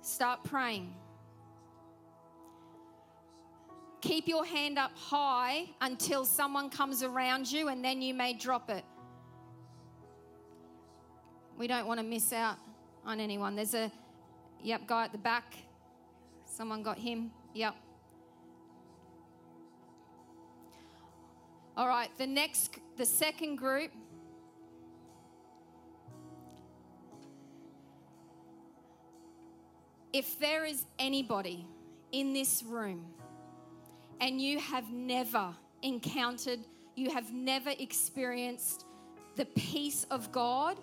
Start 0.00 0.42
praying. 0.42 0.92
Keep 4.02 4.26
your 4.26 4.44
hand 4.44 4.78
up 4.78 4.90
high 4.96 5.66
until 5.80 6.24
someone 6.24 6.68
comes 6.68 7.04
around 7.04 7.50
you 7.50 7.68
and 7.68 7.84
then 7.84 8.02
you 8.02 8.12
may 8.12 8.34
drop 8.34 8.68
it. 8.68 8.84
We 11.56 11.68
don't 11.68 11.86
want 11.86 12.00
to 12.00 12.04
miss 12.04 12.32
out 12.32 12.56
on 13.06 13.20
anyone. 13.20 13.54
There's 13.54 13.74
a, 13.74 13.92
yep, 14.60 14.88
guy 14.88 15.04
at 15.04 15.12
the 15.12 15.18
back. 15.18 15.54
Someone 16.44 16.82
got 16.82 16.98
him. 16.98 17.30
Yep. 17.54 17.76
All 21.76 21.86
right, 21.86 22.10
the 22.18 22.26
next, 22.26 22.78
the 22.96 23.06
second 23.06 23.56
group. 23.56 23.92
If 30.12 30.40
there 30.40 30.64
is 30.64 30.84
anybody 30.98 31.66
in 32.10 32.32
this 32.32 32.64
room 32.64 33.06
and 34.22 34.40
you 34.40 34.60
have 34.60 34.88
never 34.92 35.52
encountered, 35.82 36.60
you 36.94 37.10
have 37.10 37.32
never 37.32 37.70
experienced 37.80 38.84
the 39.34 39.44
peace 39.44 40.06
of 40.12 40.30
God, 40.30 40.78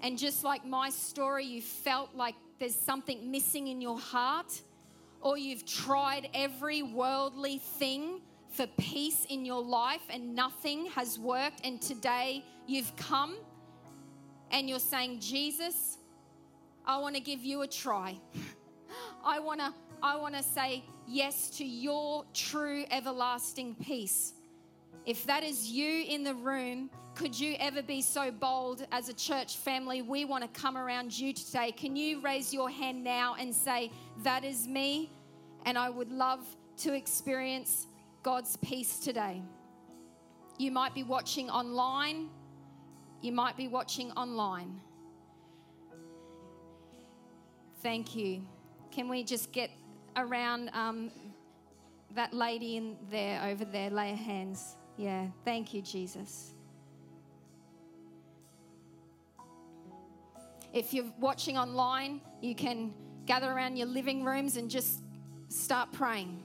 and 0.00 0.16
just 0.16 0.44
like 0.44 0.64
my 0.64 0.90
story, 0.90 1.44
you 1.44 1.60
felt 1.60 2.14
like 2.14 2.36
there's 2.60 2.76
something 2.76 3.32
missing 3.32 3.66
in 3.66 3.80
your 3.80 3.98
heart, 3.98 4.60
or 5.20 5.36
you've 5.36 5.66
tried 5.66 6.28
every 6.34 6.82
worldly 6.82 7.58
thing 7.58 8.20
for 8.48 8.68
peace 8.78 9.26
in 9.28 9.44
your 9.44 9.62
life 9.62 10.02
and 10.08 10.36
nothing 10.36 10.86
has 10.86 11.18
worked, 11.18 11.66
and 11.66 11.82
today 11.82 12.44
you've 12.68 12.94
come 12.94 13.34
and 14.52 14.68
you're 14.68 14.78
saying, 14.78 15.18
Jesus, 15.18 15.98
I 16.86 16.98
want 16.98 17.16
to 17.16 17.20
give 17.20 17.42
you 17.42 17.62
a 17.62 17.66
try. 17.66 18.16
I 19.24 19.40
want 19.40 19.58
to 19.58 19.74
I 20.00 20.16
want 20.16 20.36
to 20.36 20.42
say 20.42 20.84
yes 21.06 21.50
to 21.50 21.64
your 21.64 22.24
true 22.32 22.84
everlasting 22.90 23.74
peace. 23.76 24.34
If 25.06 25.26
that 25.26 25.42
is 25.42 25.68
you 25.68 26.04
in 26.08 26.24
the 26.24 26.34
room, 26.34 26.90
could 27.14 27.38
you 27.38 27.54
ever 27.60 27.82
be 27.82 28.02
so 28.02 28.30
bold 28.30 28.86
as 28.90 29.08
a 29.08 29.12
church 29.12 29.56
family? 29.56 30.02
We 30.02 30.24
want 30.24 30.42
to 30.42 30.60
come 30.60 30.76
around 30.76 31.16
you 31.16 31.32
today. 31.32 31.70
Can 31.72 31.94
you 31.94 32.20
raise 32.20 32.52
your 32.52 32.68
hand 32.68 33.04
now 33.04 33.36
and 33.38 33.54
say, 33.54 33.92
That 34.24 34.44
is 34.44 34.66
me, 34.66 35.12
and 35.64 35.78
I 35.78 35.90
would 35.90 36.10
love 36.10 36.40
to 36.78 36.94
experience 36.94 37.86
God's 38.22 38.56
peace 38.56 38.98
today? 38.98 39.42
You 40.58 40.72
might 40.72 40.94
be 40.94 41.02
watching 41.02 41.50
online. 41.50 42.30
You 43.20 43.32
might 43.32 43.56
be 43.56 43.68
watching 43.68 44.10
online. 44.12 44.80
Thank 47.82 48.16
you. 48.16 48.42
Can 48.90 49.08
we 49.08 49.22
just 49.22 49.52
get 49.52 49.70
around 50.16 50.70
um, 50.72 51.10
that 52.14 52.32
lady 52.32 52.76
in 52.76 52.96
there, 53.10 53.42
over 53.44 53.64
there, 53.64 53.90
lay 53.90 54.10
her 54.10 54.16
hands. 54.16 54.76
Yeah, 54.96 55.26
thank 55.44 55.74
you, 55.74 55.82
Jesus. 55.82 56.54
If 60.72 60.92
you're 60.92 61.12
watching 61.20 61.56
online, 61.56 62.20
you 62.40 62.54
can 62.54 62.92
gather 63.26 63.50
around 63.50 63.76
your 63.76 63.86
living 63.86 64.24
rooms 64.24 64.56
and 64.56 64.70
just 64.70 65.02
start 65.48 65.92
praying. 65.92 66.42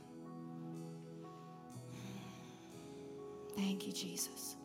Thank 3.56 3.88
you, 3.88 3.94
Jesus. 3.94 4.56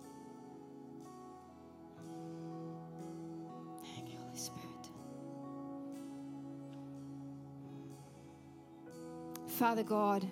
Father 9.59 9.85
God, 9.85 10.29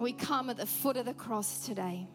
we 0.00 0.12
come 0.12 0.50
at 0.50 0.56
the 0.56 0.66
foot 0.66 0.96
of 0.96 1.06
the 1.06 1.14
cross 1.14 1.64
today. 1.64 2.08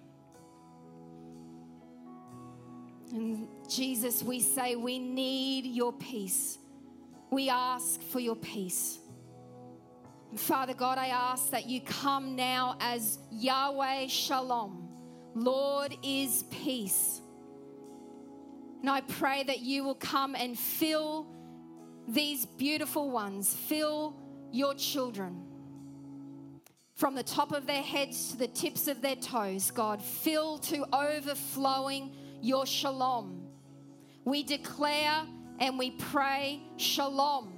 And 3.13 3.47
Jesus, 3.69 4.21
we 4.21 4.41
say 4.41 4.75
we 4.75 4.99
need 4.99 5.65
your 5.65 5.93
peace. 5.93 6.57
We 7.31 7.49
ask 7.49 8.01
for 8.01 8.19
your 8.19 8.35
peace. 8.35 8.99
Father 10.35 10.73
God, 10.73 10.97
I 10.97 11.07
ask 11.07 11.51
that 11.51 11.67
you 11.67 11.79
come 11.79 12.35
now 12.35 12.75
as 12.81 13.19
Yahweh 13.31 14.07
Shalom. 14.07 14.89
Lord 15.33 15.95
is 16.03 16.43
peace. 16.51 17.21
And 18.81 18.89
I 18.89 18.99
pray 18.99 19.43
that 19.43 19.59
you 19.59 19.85
will 19.85 19.95
come 19.95 20.35
and 20.35 20.59
fill 20.59 21.38
these 22.13 22.45
beautiful 22.45 23.09
ones, 23.09 23.53
fill 23.53 24.15
your 24.51 24.73
children 24.73 25.49
from 26.99 27.15
the 27.15 27.23
top 27.23 27.53
of 27.53 27.65
their 27.65 27.81
heads 27.81 28.31
to 28.31 28.37
the 28.37 28.47
tips 28.47 28.89
of 28.89 29.01
their 29.01 29.15
toes, 29.15 29.71
God, 29.71 30.03
fill 30.03 30.57
to 30.57 30.85
overflowing 30.93 32.11
your 32.41 32.65
shalom. 32.65 33.47
We 34.25 34.43
declare 34.43 35.23
and 35.59 35.79
we 35.79 35.91
pray 35.91 36.61
shalom 36.75 37.53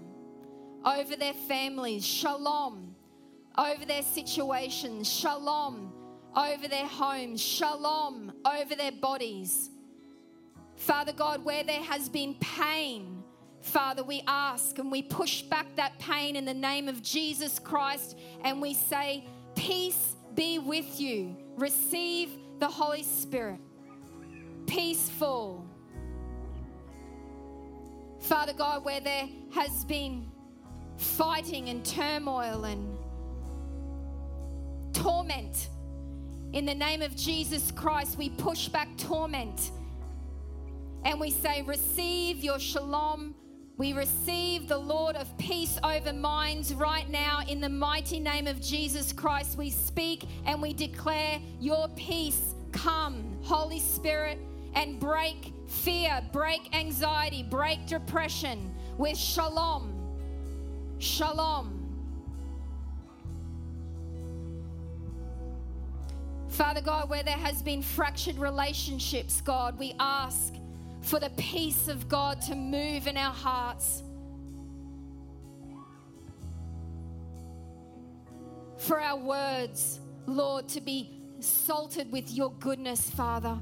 over 0.85 1.15
their 1.15 1.33
families, 1.33 2.05
shalom 2.05 2.95
over 3.57 3.83
their 3.83 4.03
situations, 4.03 5.11
shalom 5.11 5.91
over 6.35 6.67
their 6.67 6.85
homes, 6.85 7.41
shalom 7.41 8.31
over 8.45 8.75
their 8.75 8.91
bodies. 8.91 9.71
Father 10.75 11.13
God, 11.13 11.43
where 11.43 11.63
there 11.63 11.81
has 11.81 12.09
been 12.09 12.35
pain, 12.35 13.20
Father, 13.61 14.03
we 14.03 14.23
ask 14.27 14.79
and 14.79 14.91
we 14.91 15.01
push 15.01 15.43
back 15.43 15.67
that 15.75 15.97
pain 15.99 16.35
in 16.35 16.45
the 16.45 16.53
name 16.53 16.87
of 16.87 17.01
Jesus 17.01 17.59
Christ 17.59 18.17
and 18.43 18.61
we 18.61 18.73
say, 18.73 19.23
Peace 19.55 20.15
be 20.33 20.59
with 20.59 20.99
you. 20.99 21.35
Receive 21.57 22.29
the 22.59 22.67
Holy 22.67 23.03
Spirit. 23.03 23.59
Peaceful. 24.65 25.65
Father 28.19 28.53
God, 28.53 28.83
where 28.85 29.01
there 29.01 29.27
has 29.53 29.85
been 29.85 30.31
fighting 30.97 31.69
and 31.69 31.85
turmoil 31.85 32.65
and 32.65 32.97
torment, 34.93 35.69
in 36.53 36.65
the 36.65 36.75
name 36.75 37.01
of 37.01 37.15
Jesus 37.15 37.71
Christ, 37.71 38.17
we 38.17 38.29
push 38.29 38.67
back 38.67 38.89
torment 38.97 39.71
and 41.03 41.19
we 41.19 41.31
say, 41.31 41.61
Receive 41.63 42.43
your 42.43 42.59
shalom. 42.59 43.35
We 43.77 43.93
receive 43.93 44.67
the 44.67 44.77
Lord 44.77 45.15
of 45.15 45.35
peace 45.37 45.79
over 45.83 46.13
minds 46.13 46.73
right 46.73 47.09
now 47.09 47.41
in 47.47 47.61
the 47.61 47.69
mighty 47.69 48.19
name 48.19 48.45
of 48.47 48.61
Jesus 48.61 49.11
Christ. 49.11 49.57
We 49.57 49.69
speak 49.69 50.25
and 50.45 50.61
we 50.61 50.73
declare 50.73 51.39
your 51.59 51.87
peace 51.95 52.53
come, 52.71 53.37
Holy 53.41 53.79
Spirit, 53.79 54.37
and 54.75 54.99
break 54.99 55.53
fear, 55.67 56.21
break 56.31 56.75
anxiety, 56.75 57.43
break 57.43 57.87
depression 57.87 58.71
with 58.97 59.17
shalom. 59.17 59.97
Shalom. 60.99 61.77
Father 66.49 66.81
God, 66.81 67.09
where 67.09 67.23
there 67.23 67.33
has 67.33 67.61
been 67.61 67.81
fractured 67.81 68.37
relationships, 68.37 69.41
God, 69.41 69.79
we 69.79 69.95
ask 69.99 70.53
for 71.01 71.19
the 71.19 71.31
peace 71.31 71.87
of 71.87 72.07
God 72.07 72.41
to 72.43 72.55
move 72.55 73.07
in 73.07 73.17
our 73.17 73.33
hearts. 73.33 74.03
For 78.77 78.99
our 78.99 79.17
words, 79.17 79.99
Lord, 80.25 80.67
to 80.69 80.81
be 80.81 81.21
salted 81.39 82.11
with 82.11 82.31
your 82.31 82.51
goodness, 82.53 83.09
Father. 83.09 83.57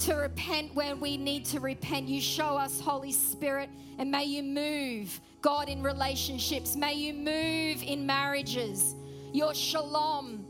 To 0.00 0.14
repent 0.14 0.74
when 0.74 1.00
we 1.00 1.16
need 1.16 1.44
to 1.46 1.60
repent. 1.60 2.08
You 2.08 2.20
show 2.20 2.56
us, 2.56 2.80
Holy 2.80 3.12
Spirit, 3.12 3.70
and 3.98 4.10
may 4.10 4.24
you 4.24 4.42
move, 4.42 5.20
God, 5.40 5.68
in 5.68 5.82
relationships. 5.82 6.74
May 6.74 6.94
you 6.94 7.14
move 7.14 7.82
in 7.82 8.04
marriages. 8.04 8.94
Your 9.32 9.54
shalom 9.54 10.43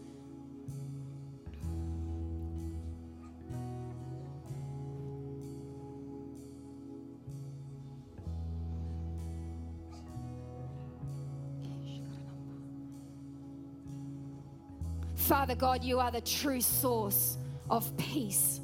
Father 15.25 15.55
God, 15.55 15.83
you 15.83 16.01
are 16.01 16.11
the 16.11 16.21
true 16.21 16.61
source 16.61 17.39
of 17.71 17.97
peace. 17.97 18.61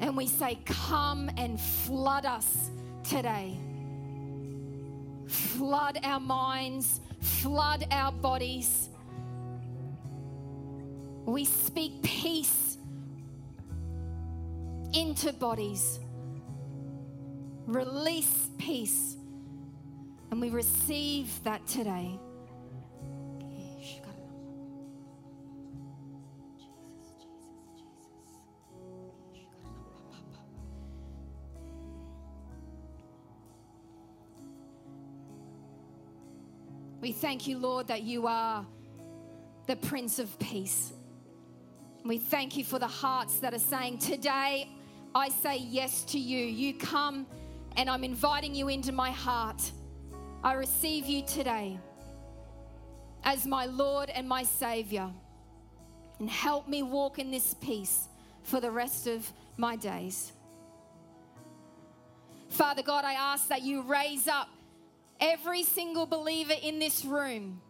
And 0.00 0.16
we 0.16 0.26
say, 0.26 0.58
Come 0.66 1.30
and 1.36 1.60
flood 1.60 2.26
us 2.26 2.70
today. 3.04 3.56
Flood 5.28 6.00
our 6.02 6.18
minds, 6.18 7.00
flood 7.20 7.86
our 7.92 8.10
bodies. 8.10 8.88
We 11.26 11.44
speak 11.44 12.02
peace 12.02 12.76
into 14.92 15.32
bodies. 15.32 16.00
Release 17.66 18.50
peace. 18.58 19.16
And 20.32 20.40
we 20.40 20.50
receive 20.50 21.40
that 21.44 21.64
today. 21.68 22.18
We 37.00 37.12
thank 37.12 37.46
you, 37.46 37.56
Lord, 37.56 37.86
that 37.86 38.02
you 38.02 38.26
are 38.26 38.66
the 39.66 39.76
Prince 39.76 40.18
of 40.18 40.38
Peace. 40.38 40.92
We 42.04 42.18
thank 42.18 42.58
you 42.58 42.64
for 42.64 42.78
the 42.78 42.86
hearts 42.86 43.38
that 43.38 43.54
are 43.54 43.58
saying, 43.58 43.98
Today 43.98 44.68
I 45.14 45.30
say 45.30 45.56
yes 45.56 46.02
to 46.04 46.18
you. 46.18 46.44
You 46.44 46.74
come 46.74 47.26
and 47.78 47.88
I'm 47.88 48.04
inviting 48.04 48.54
you 48.54 48.68
into 48.68 48.92
my 48.92 49.10
heart. 49.10 49.72
I 50.44 50.52
receive 50.52 51.06
you 51.06 51.22
today 51.22 51.78
as 53.24 53.46
my 53.46 53.64
Lord 53.64 54.10
and 54.10 54.28
my 54.28 54.42
Savior. 54.42 55.10
And 56.18 56.28
help 56.28 56.68
me 56.68 56.82
walk 56.82 57.18
in 57.18 57.30
this 57.30 57.54
peace 57.62 58.08
for 58.42 58.60
the 58.60 58.70
rest 58.70 59.06
of 59.06 59.26
my 59.56 59.74
days. 59.74 60.32
Father 62.50 62.82
God, 62.82 63.06
I 63.06 63.14
ask 63.14 63.48
that 63.48 63.62
you 63.62 63.80
raise 63.82 64.28
up 64.28 64.50
every 65.20 65.62
single 65.62 66.06
believer 66.06 66.54
in 66.62 66.78
this 66.78 67.04
room 67.04 67.60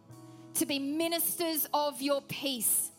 to 0.55 0.65
be 0.65 0.79
ministers 0.79 1.67
of 1.73 2.01
your 2.01 2.21
peace. 2.21 2.91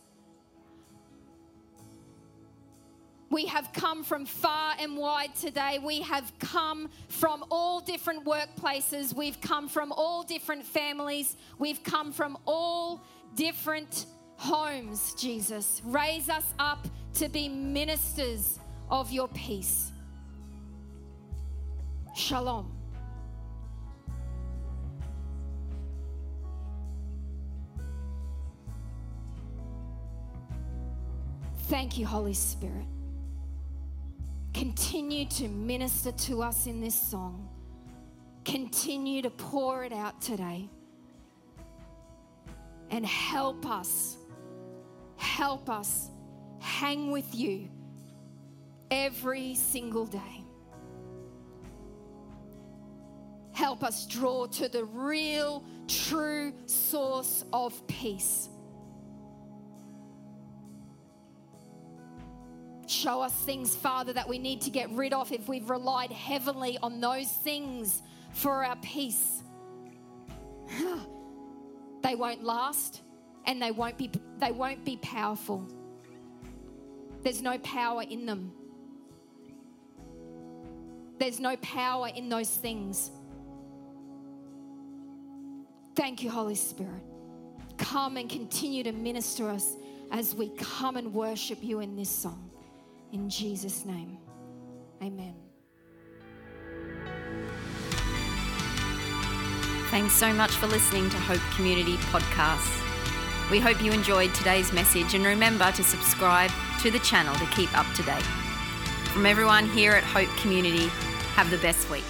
We 3.30 3.46
have 3.46 3.72
come 3.72 4.04
from 4.04 4.26
far 4.26 4.74
and 4.78 4.94
wide 4.96 5.34
today. 5.34 5.78
We 5.82 6.02
have 6.02 6.30
come 6.38 6.90
from 7.08 7.44
all 7.50 7.80
different 7.80 8.26
workplaces. 8.26 9.14
We've 9.14 9.40
come 9.40 9.68
from 9.68 9.90
all 9.90 10.22
different 10.22 10.66
families. 10.66 11.36
We've 11.58 11.82
come 11.82 12.12
from 12.12 12.36
all 12.46 13.02
different 13.34 14.04
homes, 14.36 15.14
Jesus. 15.14 15.80
Raise 15.84 16.28
us 16.28 16.44
up 16.58 16.86
to 17.14 17.30
be 17.30 17.48
ministers 17.48 18.58
of 18.90 19.10
your 19.10 19.28
peace. 19.28 19.92
Shalom. 22.14 22.81
Thank 31.72 31.96
you, 31.96 32.04
Holy 32.04 32.34
Spirit. 32.34 32.84
Continue 34.52 35.24
to 35.24 35.48
minister 35.48 36.12
to 36.12 36.42
us 36.42 36.66
in 36.66 36.82
this 36.82 36.94
song. 36.94 37.48
Continue 38.44 39.22
to 39.22 39.30
pour 39.30 39.82
it 39.82 39.90
out 39.90 40.20
today. 40.20 40.68
And 42.90 43.06
help 43.06 43.64
us, 43.64 44.18
help 45.16 45.70
us 45.70 46.10
hang 46.60 47.10
with 47.10 47.34
you 47.34 47.70
every 48.90 49.54
single 49.54 50.04
day. 50.04 50.44
Help 53.52 53.82
us 53.82 54.04
draw 54.04 54.44
to 54.44 54.68
the 54.68 54.84
real, 54.84 55.64
true 55.88 56.52
source 56.66 57.46
of 57.50 57.86
peace 57.86 58.50
Show 63.02 63.20
us 63.20 63.32
things, 63.32 63.74
Father, 63.74 64.12
that 64.12 64.28
we 64.28 64.38
need 64.38 64.60
to 64.60 64.70
get 64.70 64.88
rid 64.92 65.12
of 65.12 65.32
if 65.32 65.48
we've 65.48 65.68
relied 65.68 66.12
heavily 66.12 66.78
on 66.84 67.00
those 67.00 67.28
things 67.28 68.00
for 68.30 68.64
our 68.64 68.76
peace. 68.76 69.42
they 72.04 72.14
won't 72.14 72.44
last 72.44 73.02
and 73.44 73.60
they 73.60 73.72
won't 73.72 73.98
be 73.98 74.08
they 74.38 74.52
won't 74.52 74.84
be 74.84 74.98
powerful. 74.98 75.66
There's 77.24 77.42
no 77.42 77.58
power 77.58 78.04
in 78.08 78.24
them. 78.24 78.52
There's 81.18 81.40
no 81.40 81.56
power 81.56 82.06
in 82.06 82.28
those 82.28 82.50
things. 82.50 83.10
Thank 85.96 86.22
you, 86.22 86.30
Holy 86.30 86.54
Spirit. 86.54 87.02
Come 87.78 88.16
and 88.16 88.30
continue 88.30 88.84
to 88.84 88.92
minister 88.92 89.50
us 89.50 89.74
as 90.12 90.36
we 90.36 90.50
come 90.50 90.96
and 90.96 91.12
worship 91.12 91.64
you 91.64 91.80
in 91.80 91.96
this 91.96 92.08
song. 92.08 92.51
In 93.12 93.28
Jesus' 93.28 93.84
name, 93.84 94.16
amen. 95.02 95.34
Thanks 99.90 100.14
so 100.14 100.32
much 100.32 100.52
for 100.52 100.66
listening 100.66 101.10
to 101.10 101.18
Hope 101.18 101.42
Community 101.54 101.98
Podcasts. 102.10 102.80
We 103.50 103.60
hope 103.60 103.82
you 103.82 103.92
enjoyed 103.92 104.34
today's 104.34 104.72
message 104.72 105.12
and 105.12 105.26
remember 105.26 105.70
to 105.72 105.84
subscribe 105.84 106.50
to 106.80 106.90
the 106.90 107.00
channel 107.00 107.34
to 107.34 107.46
keep 107.54 107.76
up 107.78 107.86
to 107.96 108.02
date. 108.02 108.22
From 109.12 109.26
everyone 109.26 109.68
here 109.68 109.92
at 109.92 110.04
Hope 110.04 110.34
Community, 110.38 110.86
have 111.34 111.50
the 111.50 111.58
best 111.58 111.90
week. 111.90 112.04